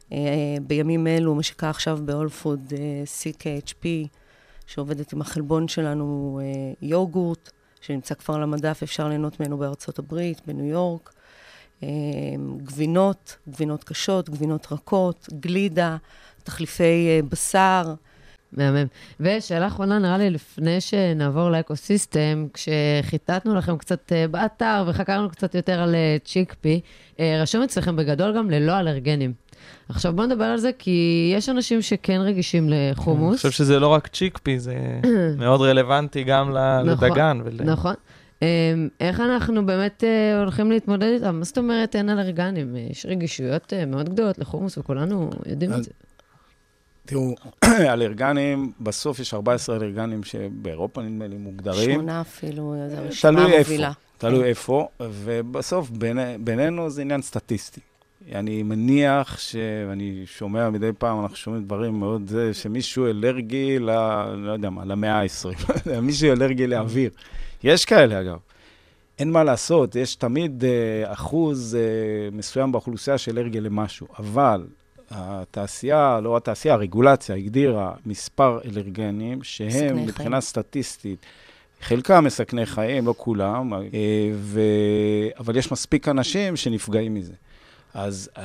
uh, 0.10 0.14
בימים 0.68 1.08
אלו, 1.08 1.36
משיקה 1.36 1.70
עכשיו 1.70 2.00
בהול 2.06 2.30
פוד, 2.30 2.74
uh, 2.74 2.76
CKHP, 3.22 3.86
שעובדת 4.68 5.14
עם 5.14 5.22
החלבון 5.22 5.68
שלנו, 5.68 6.40
uh, 6.42 6.78
יוגורט, 6.82 7.52
שנמצא 7.82 8.16
כבר 8.16 8.36
על 8.36 8.44
המדף, 8.44 8.84
אפשר 8.84 9.08
ליהנות 9.08 9.40
ממנו 9.40 9.58
בארצות 9.58 10.00
הברית, 10.00 10.42
בניו 10.48 10.66
יורק. 10.66 11.14
Um, 11.82 11.86
גבינות, 12.58 13.38
גבינות 13.50 13.84
קשות, 13.84 14.30
גבינות 14.30 14.68
רכות, 14.72 15.30
גלידה, 15.40 15.98
תחליפי 16.44 17.20
uh, 17.22 17.26
בשר. 17.26 17.94
מהמם. 18.52 18.88
ושאלה 19.20 19.68
אחרונה, 19.68 20.00
נראה 20.00 20.18
לי, 20.18 20.30
לפני 20.30 20.82
שנעבור 20.82 21.50
לאקוסיסטם, 21.50 22.48
כשחיטטנו 22.54 23.56
לכם 23.56 23.78
קצת 23.78 24.12
אה, 24.12 24.28
באתר 24.28 24.86
וחקרנו 24.88 25.30
קצת 25.30 25.56
יותר 25.56 25.80
על 25.80 25.96
אה, 25.96 26.18
צ'יקפי, 26.26 26.82
אה, 27.20 27.40
רשום 27.42 27.64
אצלכם 27.64 27.96
בגדול 27.96 28.38
גם 28.38 28.50
ללא 28.50 28.80
אלרגנים. 28.80 29.34
עכשיו 29.90 30.14
בואו 30.14 30.28
נדבר 30.28 30.44
על 30.44 30.58
זה, 30.58 30.72
כי 30.80 30.92
יש 31.36 31.50
אנשים 31.50 31.82
שכן 31.82 32.22
רגישים 32.22 32.64
אני 32.68 32.92
לחומוס. 32.92 33.36
חושב 33.36 33.52
שזה 33.52 33.80
לא 33.80 33.88
רק 33.88 34.08
צ'יקפי, 34.08 34.60
זה 34.60 34.76
מאוד 35.40 35.62
רלוונטי 35.62 36.24
גם 36.24 36.50
נכון, 36.50 36.88
לדגן. 36.90 37.42
נכון. 37.66 37.94
אה, 38.44 38.48
איך 39.00 39.20
אנחנו 39.20 39.66
באמת 39.66 40.04
אה, 40.04 40.40
הולכים 40.40 40.72
להתמודד 40.72 41.08
איתם? 41.14 41.36
מה 41.40 41.46
זאת 41.46 41.58
אומרת 41.58 41.96
אין 41.96 42.10
אלרגנים? 42.10 42.76
יש 42.92 43.06
רגישויות 43.06 43.74
אה, 43.74 43.86
מאוד 43.86 44.10
גדולות 44.10 44.38
לחומוס, 44.40 44.78
וכולנו 44.78 45.30
יודעים 45.46 45.74
את 45.74 45.84
זה. 45.84 45.92
תראו, 47.06 47.36
אלרגנים, 47.94 48.72
בסוף 48.80 49.20
יש 49.20 49.34
14 49.34 49.76
אלרגנים 49.76 50.24
שבאירופה 50.24 51.02
נדמה 51.02 51.28
לי 51.28 51.38
מוגדרים. 51.38 51.92
שמונה 51.94 52.22
אפילו, 52.22 52.76
זו 52.90 52.98
איפה, 53.02 53.28
המובילה. 53.30 53.92
תלוי 54.18 54.44
איפה, 54.44 54.88
ובסוף 55.00 55.90
ביני- 55.90 56.38
בינינו 56.40 56.90
זה 56.90 57.02
עניין 57.02 57.22
סטטיסטי. 57.22 57.82
אני 58.36 58.64
מניח 58.64 59.40
שאני 59.40 60.24
שומע 60.26 60.70
מדי 60.70 60.90
פעם, 60.98 61.22
אנחנו 61.22 61.38
שומעים 61.38 61.64
דברים 61.64 62.00
מאוד 62.00 62.32
שמישהו 62.54 63.08
אלרגי 63.08 63.80
ל... 63.80 63.86
לא 64.36 64.52
יודע 64.52 64.70
מה, 64.70 64.86
למאה 64.86 65.22
ה-20. 65.22 65.92
מישהו 66.02 66.32
אלרגי 66.32 66.68
לאוויר. 66.68 67.12
יש 67.64 67.86
כאלה, 67.86 68.22
אגב. 68.22 68.38
אין 69.20 69.32
מה 69.32 69.44
לעשות, 69.44 69.96
יש 69.96 70.16
תמיד 70.16 70.64
אה, 70.66 71.14
אחוז 71.14 71.76
אה, 71.76 72.30
מסוים 72.32 72.72
באוכלוסייה 72.72 73.18
שאלרגי 73.18 73.62
למשהו, 73.62 74.08
אבל 74.20 74.66
התעשייה, 75.12 76.20
לא 76.24 76.38
התעשייה, 76.38 76.74
הרגולציה 76.74 77.36
הגדירה 77.36 77.94
מספר 78.06 78.60
אלרגנים 78.66 79.44
שהם 79.44 79.70
חיים. 79.70 80.06
מבחינה 80.06 80.42
סטטיסטית, 80.42 81.26
חלקם 81.82 82.24
מסכני 82.24 82.66
חיים, 82.66 83.06
לא 83.06 83.14
כולם, 83.18 83.74
אה, 83.74 83.80
ו... 84.34 84.62
אבל 85.40 85.56
יש 85.58 85.72
מספיק 85.72 86.08
אנשים 86.08 86.56
שנפגעים 86.56 87.14
מזה. 87.14 87.34
אז 87.98 88.30
אה, 88.38 88.44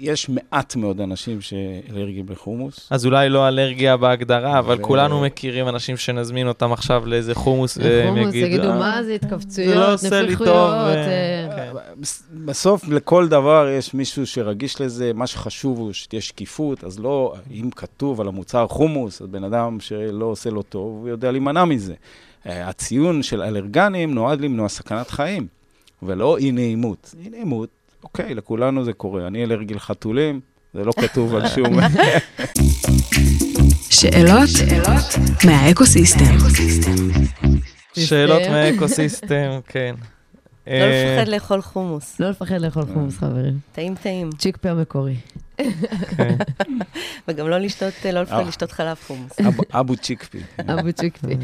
יש 0.00 0.28
מעט 0.28 0.76
מאוד 0.76 1.00
אנשים 1.00 1.40
שאלרגיים 1.40 2.26
לחומוס. 2.28 2.88
אז 2.90 3.06
אולי 3.06 3.28
לא 3.28 3.48
אלרגיה 3.48 3.96
בהגדרה, 3.96 4.58
אבל 4.58 4.76
ו- 4.80 4.82
כולנו 4.82 5.20
מכירים 5.20 5.68
אנשים 5.68 5.96
שנזמין 5.96 6.48
אותם 6.48 6.72
עכשיו 6.72 7.06
לאיזה 7.06 7.34
חומוס, 7.34 7.78
והם 7.78 8.16
יגידו, 8.16 8.36
יגידו, 8.46 8.62
"אה, 8.70 8.78
מה 8.78 8.96
זה 9.02 9.06
זה 9.08 9.14
התכווצויות, 9.14 9.76
לא 9.76 9.94
עושה 9.94 10.08
לי 10.22 10.26
טוב. 10.26 10.30
נפיחויות. 10.32 10.52
אה, 10.52 11.48
אה, 11.50 11.56
כן. 11.56 12.00
בס- 12.00 12.22
בסוף, 12.44 12.88
לכל 12.88 13.28
דבר 13.28 13.68
יש 13.78 13.94
מישהו 13.94 14.26
שרגיש 14.26 14.80
לזה, 14.80 15.12
מה 15.14 15.26
שחשוב 15.26 15.78
הוא 15.78 15.92
שתהיה 15.92 16.22
שקיפות, 16.22 16.84
אז 16.84 16.98
לא, 17.00 17.34
אם 17.50 17.70
כתוב 17.76 18.20
על 18.20 18.28
המוצר 18.28 18.66
חומוס, 18.68 19.22
אז 19.22 19.28
בן 19.28 19.44
אדם 19.44 19.80
שלא 19.80 20.24
עושה 20.26 20.50
לו 20.50 20.62
טוב, 20.62 20.98
הוא 21.00 21.08
יודע 21.08 21.30
להימנע 21.30 21.64
מזה. 21.64 21.94
הציון 22.46 23.22
של 23.22 23.42
אלרגנים 23.42 24.14
נועד 24.14 24.40
למנוע 24.40 24.68
סכנת 24.68 25.10
חיים, 25.10 25.46
ולא 26.02 26.38
אי 26.38 26.52
נעימות. 26.52 27.14
אי 27.24 27.30
נעימות, 27.30 27.68
אוקיי, 28.04 28.34
לכולנו 28.34 28.84
זה 28.84 28.92
קורה. 28.92 29.26
אני 29.26 29.44
אלרגי 29.44 29.74
לחתולים, 29.74 30.40
זה 30.74 30.84
לא 30.84 30.92
כתוב 31.00 31.34
על 31.34 31.48
שום... 31.48 31.78
שאלות 33.90 34.48
מהאקוסיסטם. 35.44 36.24
שאלות 37.98 38.38
system. 38.38 38.52
מהאקוסיסטם, 38.52 39.58
כן. 39.68 39.94
לא 40.66 40.72
אה, 40.72 41.16
לפחד 41.18 41.28
לאכול 41.30 41.62
חומוס. 41.62 42.20
לא 42.20 42.30
לפחד 42.30 42.60
לאכול 42.60 42.82
חומוס, 42.94 43.18
חברים. 43.18 43.58
טעים 43.72 43.94
טעים. 43.94 44.30
ChickP 44.38 44.68
המקורי. 44.68 45.16
כן. 46.16 46.36
וגם 47.28 47.48
לא 47.48 47.58
לשתות, 47.58 47.92
לא 48.12 48.22
לפחד 48.22 48.36
אה. 48.36 48.42
לשתות 48.48 48.72
חלב 48.72 48.96
חומוס. 49.06 49.32
אבו- 49.72 49.96
צ'יקפי. 49.96 50.38
אבו 50.60 50.92
צ'יקפי. 50.92 51.34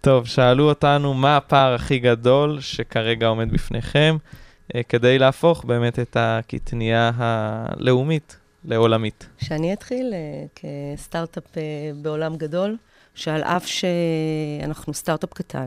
טוב, 0.00 0.26
שאלו 0.26 0.68
אותנו 0.68 1.14
מה 1.14 1.36
הפער 1.36 1.74
הכי 1.74 1.98
גדול 1.98 2.60
שכרגע 2.60 3.26
עומד 3.26 3.52
בפניכם, 3.52 4.16
אה, 4.20 4.43
כדי 4.88 5.18
להפוך 5.18 5.64
באמת 5.64 5.98
את 5.98 6.16
הקטנייה 6.20 7.10
הלאומית 7.16 8.36
לעולמית. 8.64 9.28
שאני 9.38 9.72
אתחיל 9.72 10.12
אה, 10.14 10.44
כסטארט-אפ 10.96 11.58
אה, 11.58 11.62
בעולם 12.02 12.36
גדול, 12.36 12.76
שעל 13.14 13.42
אף 13.42 13.66
שאנחנו 13.66 14.94
סטארט-אפ 14.94 15.32
קטן, 15.32 15.66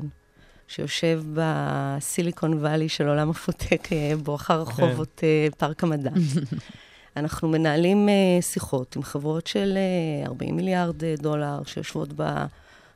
שיושב 0.67 1.23
בסיליקון 1.33 2.53
וואלי 2.53 2.89
של 2.89 3.07
עולם 3.07 3.29
הפוטק, 3.29 3.87
אה, 3.93 4.11
בואכה 4.23 4.55
רחובות 4.55 5.21
אה, 5.23 5.47
פארק 5.57 5.83
המדע. 5.83 6.09
אנחנו 7.17 7.47
מנהלים 7.47 8.09
אה, 8.09 8.13
שיחות 8.41 8.95
עם 8.95 9.03
חברות 9.03 9.47
של 9.47 9.77
אה, 9.77 10.27
40 10.27 10.55
מיליארד 10.55 11.03
אה, 11.03 11.15
דולר, 11.17 11.59
שיושבות 11.65 12.09
ב- 12.15 12.45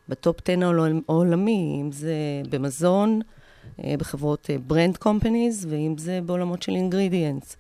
ב 0.10 0.16
top 0.16 0.38
10 0.50 0.54
העול- 0.66 1.02
העולמי, 1.10 1.80
אם 1.82 1.92
זה 1.92 2.14
במזון, 2.50 3.22
אה, 3.22 3.40
בחברות 3.98 4.50
brand 4.67 4.98
companies, 4.98 5.67
ואם 5.70 5.96
זה 5.98 6.20
בעולמות 6.26 6.62
של 6.62 6.72
ingredients. 6.72 7.58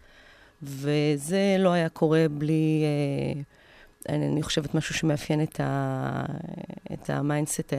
וזה 0.63 1.55
לא 1.59 1.69
היה 1.69 1.89
קורה 1.89 2.25
בלי, 2.31 2.83
אה, 2.83 3.41
אני, 4.15 4.43
חושבת, 4.43 4.75
משהו 4.75 4.95
שמאפיין 4.95 5.43
את, 5.43 5.59
את 6.93 7.09
ה 7.09 7.17
mindset 7.17 7.73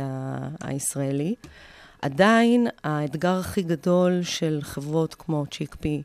הישראלי. 0.61 1.35
עדיין, 2.03 2.67
האתגר 2.85 3.39
הכי 3.39 3.63
גדול 3.63 4.23
של 4.23 4.59
חברות 4.63 5.15
כמו 5.15 5.45
ChickP, 5.51 6.03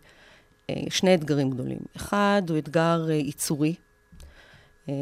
אה, 0.69 0.75
שני 0.89 1.15
אתגרים 1.15 1.49
גדולים. 1.49 1.79
אחד 1.95 2.41
הוא 2.49 2.57
אתגר 2.57 3.05
אה, 3.09 3.13
ייצורי. 3.13 3.75
אה, 4.89 4.93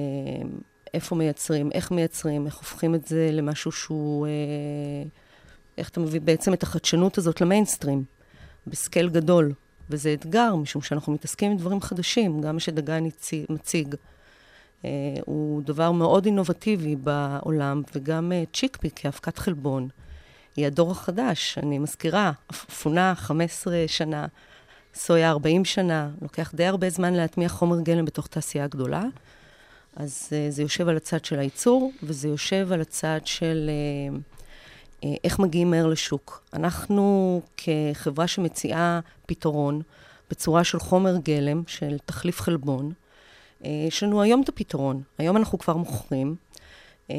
איפה 0.94 1.16
מייצרים, 1.16 1.72
איך 1.72 1.92
מייצרים, 1.92 2.46
איך 2.46 2.56
הופכים 2.58 2.96
את 2.96 3.08
זה 3.08 3.30
למשהו 3.34 3.72
שהוא... 3.72 4.28
אה, 4.28 4.32
איך 5.78 5.90
אתה 5.90 6.00
מביא 6.00 6.22
בעצם 6.22 6.54
את 6.54 6.64
החדשנות 6.64 7.18
הזאת 7.18 7.42
למיינסטרים, 7.42 8.04
בסקייל 8.68 9.10
גדול. 9.10 9.54
וזה 9.90 10.14
אתגר, 10.14 10.56
משום 10.56 10.82
שאנחנו 10.82 11.14
מתעסקים 11.14 11.52
עם 11.52 11.58
דברים 11.58 11.82
חדשים, 11.82 12.42
גם 12.42 12.54
מה 12.54 12.60
שדגן 12.60 13.04
מציג. 13.50 13.96
אה, 14.86 14.90
הוא 15.26 15.64
דבר 15.64 15.92
מאוד 15.92 16.26
אינובטיבי 16.26 16.96
בעולם, 16.96 17.82
וגם 17.96 18.32
אה, 18.32 18.44
צ'יקפי 18.54 18.90
כאבקת 18.96 19.38
חלבון. 19.38 19.88
היא 20.56 20.68
הדור 20.68 20.92
החדש, 20.92 21.58
אני 21.58 21.80
מזכירה, 21.80 22.32
אפונה 22.52 23.16
15 23.16 23.84
שנה, 23.88 24.26
סויה 24.94 25.30
40 25.30 25.66
שנה, 25.66 26.10
לוקח 26.22 26.52
די 26.56 26.66
הרבה 26.66 26.90
זמן 26.90 27.14
להטמיע 27.14 27.50
חומר 27.50 27.82
גלם 27.82 28.06
בתוך 28.06 28.28
תעשייה 28.28 28.68
גדולה. 28.68 29.04
אז 29.96 30.30
uh, 30.30 30.52
זה 30.52 30.62
יושב 30.62 30.88
על 30.88 30.98
הצד 30.98 31.26
של 31.26 31.40
הייצור, 31.40 31.92
וזה 32.04 32.28
יושב 32.28 32.72
על 32.72 32.82
הצד 32.82 33.20
של 33.26 33.70
uh, 34.14 34.35
איך 35.24 35.40
מגיעים 35.40 35.72
מהר 35.72 35.88
לשוק. 35.88 36.44
אנחנו 36.54 37.42
כחברה 37.58 38.28
שמציעה 38.28 39.00
פתרון 39.26 39.82
בצורה 40.30 40.64
של 40.64 40.80
חומר 40.80 41.18
גלם, 41.18 41.64
של 41.68 41.98
תחליף 42.06 42.42
חלבון, 42.42 42.92
uh, 43.62 43.68
יש 43.88 44.04
לנו 44.04 44.22
היום 44.22 44.42
את 44.42 44.50
הפתרון. 44.50 45.02
היום 45.18 45.38
אנחנו 45.38 45.60
כבר 45.60 45.78
מוכרים. 45.78 46.36
Um, 47.08 47.12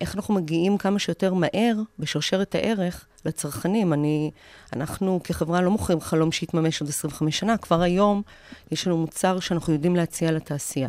איך 0.00 0.16
אנחנו 0.16 0.34
מגיעים 0.34 0.78
כמה 0.78 0.98
שיותר 0.98 1.34
מהר 1.34 1.76
בשרשרת 1.98 2.54
הערך 2.54 3.06
לצרכנים. 3.24 3.92
אני, 3.92 4.30
אנחנו 4.72 5.20
כחברה 5.24 5.60
לא 5.60 5.70
מוכרים 5.70 6.00
חלום 6.00 6.32
שיתממש 6.32 6.80
עוד 6.80 6.90
25 6.90 7.38
שנה, 7.38 7.56
כבר 7.56 7.80
היום 7.80 8.22
יש 8.70 8.86
לנו 8.86 8.96
מוצר 8.96 9.40
שאנחנו 9.40 9.72
יודעים 9.72 9.96
להציע 9.96 10.32
לתעשייה. 10.32 10.88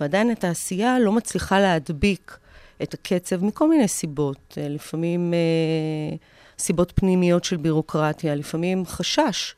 ועדיין 0.00 0.30
התעשייה 0.30 0.98
לא 0.98 1.12
מצליחה 1.12 1.60
להדביק 1.60 2.38
את 2.82 2.94
הקצב 2.94 3.44
מכל 3.44 3.68
מיני 3.68 3.88
סיבות. 3.88 4.58
אה, 4.58 4.68
לפעמים 4.68 5.34
אה, 5.34 6.16
סיבות 6.58 6.92
פנימיות 6.94 7.44
של 7.44 7.56
בירוקרטיה, 7.56 8.34
לפעמים 8.34 8.86
חשש. 8.86 9.54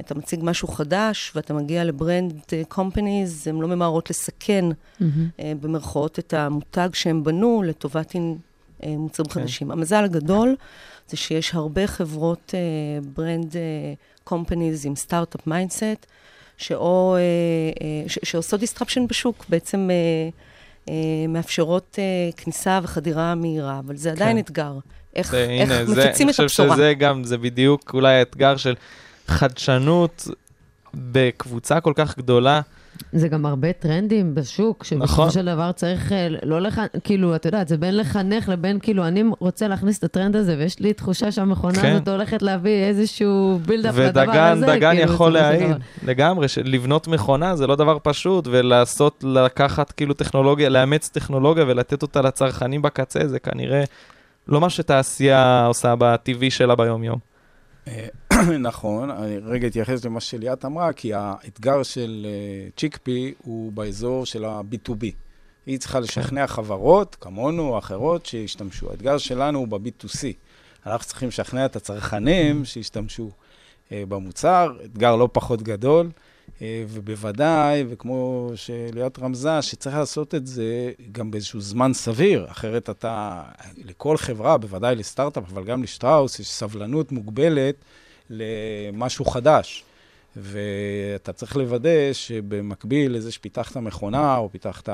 אתה 0.00 0.14
מציג 0.14 0.40
משהו 0.42 0.68
חדש 0.68 1.32
ואתה 1.34 1.54
מגיע 1.54 1.84
לברנד 1.84 2.40
קומפניז, 2.68 3.48
הן 3.48 3.60
לא 3.60 3.68
ממהרות 3.68 4.10
לסכן 4.10 4.64
mm-hmm. 4.70 5.04
במרכאות 5.60 6.18
את 6.18 6.34
המותג 6.34 6.88
שהם 6.92 7.24
בנו 7.24 7.62
לטובת 7.62 8.14
מוצרים 8.86 9.26
okay. 9.26 9.34
כן. 9.34 9.40
חדשים. 9.40 9.70
המזל 9.70 10.04
הגדול 10.04 10.56
זה 11.08 11.16
שיש 11.16 11.54
הרבה 11.54 11.86
חברות 11.86 12.54
brand 13.14 13.56
companies 14.24 14.86
עם 14.86 14.96
סטארט-אפ 14.96 15.46
mindset, 15.46 16.06
אה, 16.70 16.76
אה, 16.76 18.02
שעושות 18.06 18.60
disruption 18.62 19.00
בשוק, 19.08 19.44
בעצם 19.48 19.88
אה, 19.90 20.28
מאפשרות 21.28 21.98
כניסה 22.36 22.80
וחדירה 22.82 23.34
מהירה, 23.34 23.78
אבל 23.78 23.96
זה 23.96 24.10
עדיין 24.10 24.36
כן. 24.36 24.42
אתגר. 24.42 24.72
איך, 25.16 25.30
זה, 25.30 25.46
איך 25.50 25.70
הנה, 25.70 25.82
מפיצים 25.82 26.32
זה, 26.32 26.34
את 26.34 26.40
הבשורה. 26.40 26.68
אני 26.68 26.74
חושב 26.74 26.82
שזה 26.82 26.94
גם, 26.94 27.24
זה 27.24 27.38
בדיוק 27.38 27.90
אולי 27.94 28.14
האתגר 28.14 28.56
של 28.56 28.74
חדשנות 29.26 30.28
בקבוצה 30.94 31.80
כל 31.80 31.92
כך 31.96 32.18
גדולה. 32.18 32.60
זה 33.12 33.28
גם 33.28 33.46
הרבה 33.46 33.72
טרנדים 33.72 34.34
בשוק, 34.34 34.84
שבסופו 34.84 35.04
נכון. 35.04 35.30
של 35.30 35.44
דבר 35.44 35.72
צריך 35.72 36.12
אה, 36.12 36.28
לא 36.42 36.60
לך, 36.60 36.80
כאילו, 37.04 37.34
אתה 37.34 37.48
יודע, 37.48 37.62
זה 37.66 37.76
בין 37.76 37.96
לחנך 37.96 38.48
לבין, 38.48 38.78
כאילו, 38.78 39.06
אני 39.06 39.24
רוצה 39.38 39.68
להכניס 39.68 39.98
את 39.98 40.04
הטרנד 40.04 40.36
הזה, 40.36 40.56
ויש 40.58 40.80
לי 40.80 40.92
תחושה 40.92 41.32
שהמכונה 41.32 41.80
כן. 41.80 41.92
הזאת 41.92 42.08
הולכת 42.08 42.42
להביא 42.42 42.84
איזשהו 42.84 43.60
build-up 43.66 43.94
לדבר 43.98 44.32
הזה. 44.32 44.66
ודגן 44.66 44.96
כאילו, 44.96 45.12
יכול 45.12 45.32
להעיד, 45.32 45.76
לגמרי, 46.02 46.46
לבנות 46.64 47.08
מכונה 47.08 47.56
זה 47.56 47.66
לא 47.66 47.76
דבר 47.76 47.98
פשוט, 48.02 48.48
ולעשות, 48.50 49.24
לקחת 49.26 49.92
כאילו 49.92 50.14
טכנולוגיה, 50.14 50.68
לאמץ 50.68 51.08
טכנולוגיה 51.08 51.64
ולתת 51.68 52.02
אותה 52.02 52.20
לצרכנים 52.20 52.82
בקצה, 52.82 53.28
זה 53.28 53.38
כנראה 53.38 53.84
לא 54.48 54.60
מה 54.60 54.70
שתעשייה 54.70 55.66
עושה 55.66 55.94
בטבעי 55.98 56.50
שלה 56.50 56.74
ביום-יום. 56.74 57.18
נכון, 58.58 59.10
אני 59.10 59.38
רגע 59.38 59.66
אתייחס 59.66 60.04
למה 60.04 60.20
שליאת 60.20 60.64
אמרה, 60.64 60.92
כי 60.92 61.14
האתגר 61.14 61.82
של 61.82 62.26
אה, 62.28 62.70
צ'יקפי 62.76 63.34
הוא 63.42 63.72
באזור 63.72 64.26
של 64.26 64.44
ה-B2B. 64.44 65.04
היא 65.66 65.78
צריכה 65.78 66.00
לשכנע 66.00 66.46
חברות, 66.46 67.16
כמונו 67.20 67.78
אחרות, 67.78 68.26
שישתמשו. 68.26 68.90
האתגר 68.90 69.18
שלנו 69.18 69.58
הוא 69.58 69.68
ב-B2C. 69.68 70.24
אנחנו 70.86 71.06
צריכים 71.06 71.28
לשכנע 71.28 71.66
את 71.66 71.76
הצרכנים 71.76 72.64
שישתמשו 72.64 73.30
אה, 73.92 74.02
במוצר, 74.08 74.72
אתגר 74.84 75.16
לא 75.16 75.28
פחות 75.32 75.62
גדול. 75.62 76.10
אה, 76.62 76.84
ובוודאי, 76.88 77.84
וכמו 77.88 78.50
שליאת 78.54 79.18
רמזה, 79.18 79.62
שצריך 79.62 79.96
לעשות 79.96 80.34
את 80.34 80.46
זה 80.46 80.92
גם 81.12 81.30
באיזשהו 81.30 81.60
זמן 81.60 81.92
סביר, 81.92 82.46
אחרת 82.50 82.90
אתה, 82.90 83.42
לכל 83.76 84.16
חברה, 84.16 84.58
בוודאי 84.58 84.94
לסטארט-אפ, 84.94 85.44
אבל 85.52 85.64
גם 85.64 85.82
לשטראוס, 85.82 86.40
יש 86.40 86.50
סבלנות 86.50 87.12
מוגבלת 87.12 87.74
למשהו 88.30 89.24
חדש. 89.24 89.84
ואתה 90.36 91.32
צריך 91.32 91.56
לוודא 91.56 92.12
שבמקביל 92.12 93.16
לזה 93.16 93.32
שפיתחת 93.32 93.76
מכונה 93.76 94.36
או 94.36 94.48
פיתחת 94.52 94.88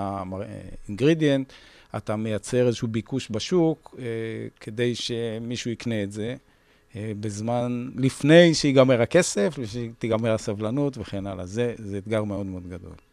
אינגרידיאנט, 0.89 1.53
אתה 1.97 2.16
מייצר 2.16 2.66
איזשהו 2.66 2.89
ביקוש 2.89 3.28
בשוק 3.30 3.95
אה, 3.99 4.05
כדי 4.61 4.95
שמישהו 4.95 5.70
יקנה 5.70 6.03
את 6.03 6.12
זה. 6.12 6.34
אה, 6.97 7.12
בזמן, 7.20 7.89
לפני 7.97 8.55
שיגמר 8.55 9.03
הכסף, 9.03 9.57
ושתיגמר 9.59 10.32
הסבלנות 10.32 10.99
וכן 10.99 11.26
הלאה. 11.26 11.47
זה, 11.47 11.74
זה 11.78 11.99
אתגר 11.99 12.24
מאוד 12.24 12.47
מאוד 12.47 12.66
גדול. 12.66 13.05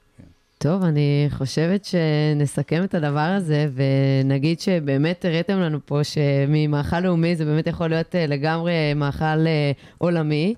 טוב, 0.63 0.83
אני 0.83 1.27
חושבת 1.29 1.85
שנסכם 1.85 2.83
את 2.83 2.93
הדבר 2.93 3.19
הזה, 3.19 3.67
ונגיד 3.73 4.59
שבאמת 4.59 5.25
הראיתם 5.25 5.59
לנו 5.59 5.79
פה 5.85 6.03
שממאכל 6.03 6.99
לאומי 6.99 7.35
זה 7.35 7.45
באמת 7.45 7.67
יכול 7.67 7.87
להיות 7.87 8.15
אה, 8.15 8.27
לגמרי 8.27 8.93
מאכל 8.95 9.25
אה, 9.25 9.71
עולמי, 9.97 10.53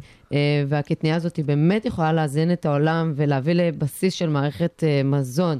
והקטנייה 0.67 1.15
הזאת 1.15 1.35
היא 1.35 1.45
באמת 1.45 1.85
יכולה 1.85 2.13
לאזן 2.13 2.51
את 2.51 2.65
העולם 2.65 3.13
ולהביא 3.15 3.53
לבסיס 3.53 4.13
של 4.13 4.29
מערכת 4.29 4.83
מזון. 5.03 5.59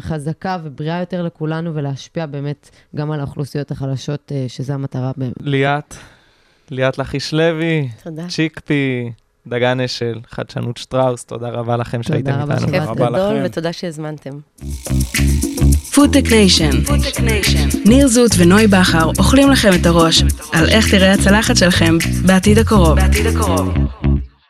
חזקה 0.00 0.58
ובריאה 0.64 1.00
יותר 1.00 1.22
לכולנו 1.22 1.74
ולהשפיע 1.74 2.26
באמת 2.26 2.70
גם 2.96 3.10
על 3.10 3.20
האוכלוסיות 3.20 3.70
החלשות, 3.70 4.32
שזו 4.48 4.72
המטרה 4.72 5.12
באמת. 5.16 5.34
ליאת, 5.40 5.94
ליאת 6.70 6.98
לכיש 6.98 7.34
לוי, 7.34 7.88
תודה. 8.02 8.28
ChickP, 8.28 9.12
דגן 9.46 9.80
אשל, 9.80 10.20
חדשנות 10.30 10.76
שטראוס, 10.76 11.24
תודה 11.24 11.48
רבה 11.48 11.76
לכם 11.76 12.02
שהייתם 12.02 12.30
איתנו. 12.30 12.66
תודה 12.66 12.84
רבה, 12.84 12.94
כיף 12.94 13.12
גדול 13.12 13.36
ותודה 13.44 13.72
שהזמנתם. 13.72 14.30
FoodTech 15.94 16.30
Nation, 16.30 16.70
ניר 17.84 18.08
זוט 18.08 18.30
ונוי 18.38 18.66
בכר 18.66 19.10
אוכלים 19.18 19.50
לכם 19.50 19.70
את 19.80 19.86
הראש 19.86 20.22
על 20.52 20.68
איך 20.68 20.90
תראה 20.90 21.12
הצלחת 21.12 21.56
שלכם 21.56 21.98
בעתיד 22.26 22.58
הקרוב. 22.58 22.94
בעתיד 22.96 23.26
הקרוב. 23.26 23.74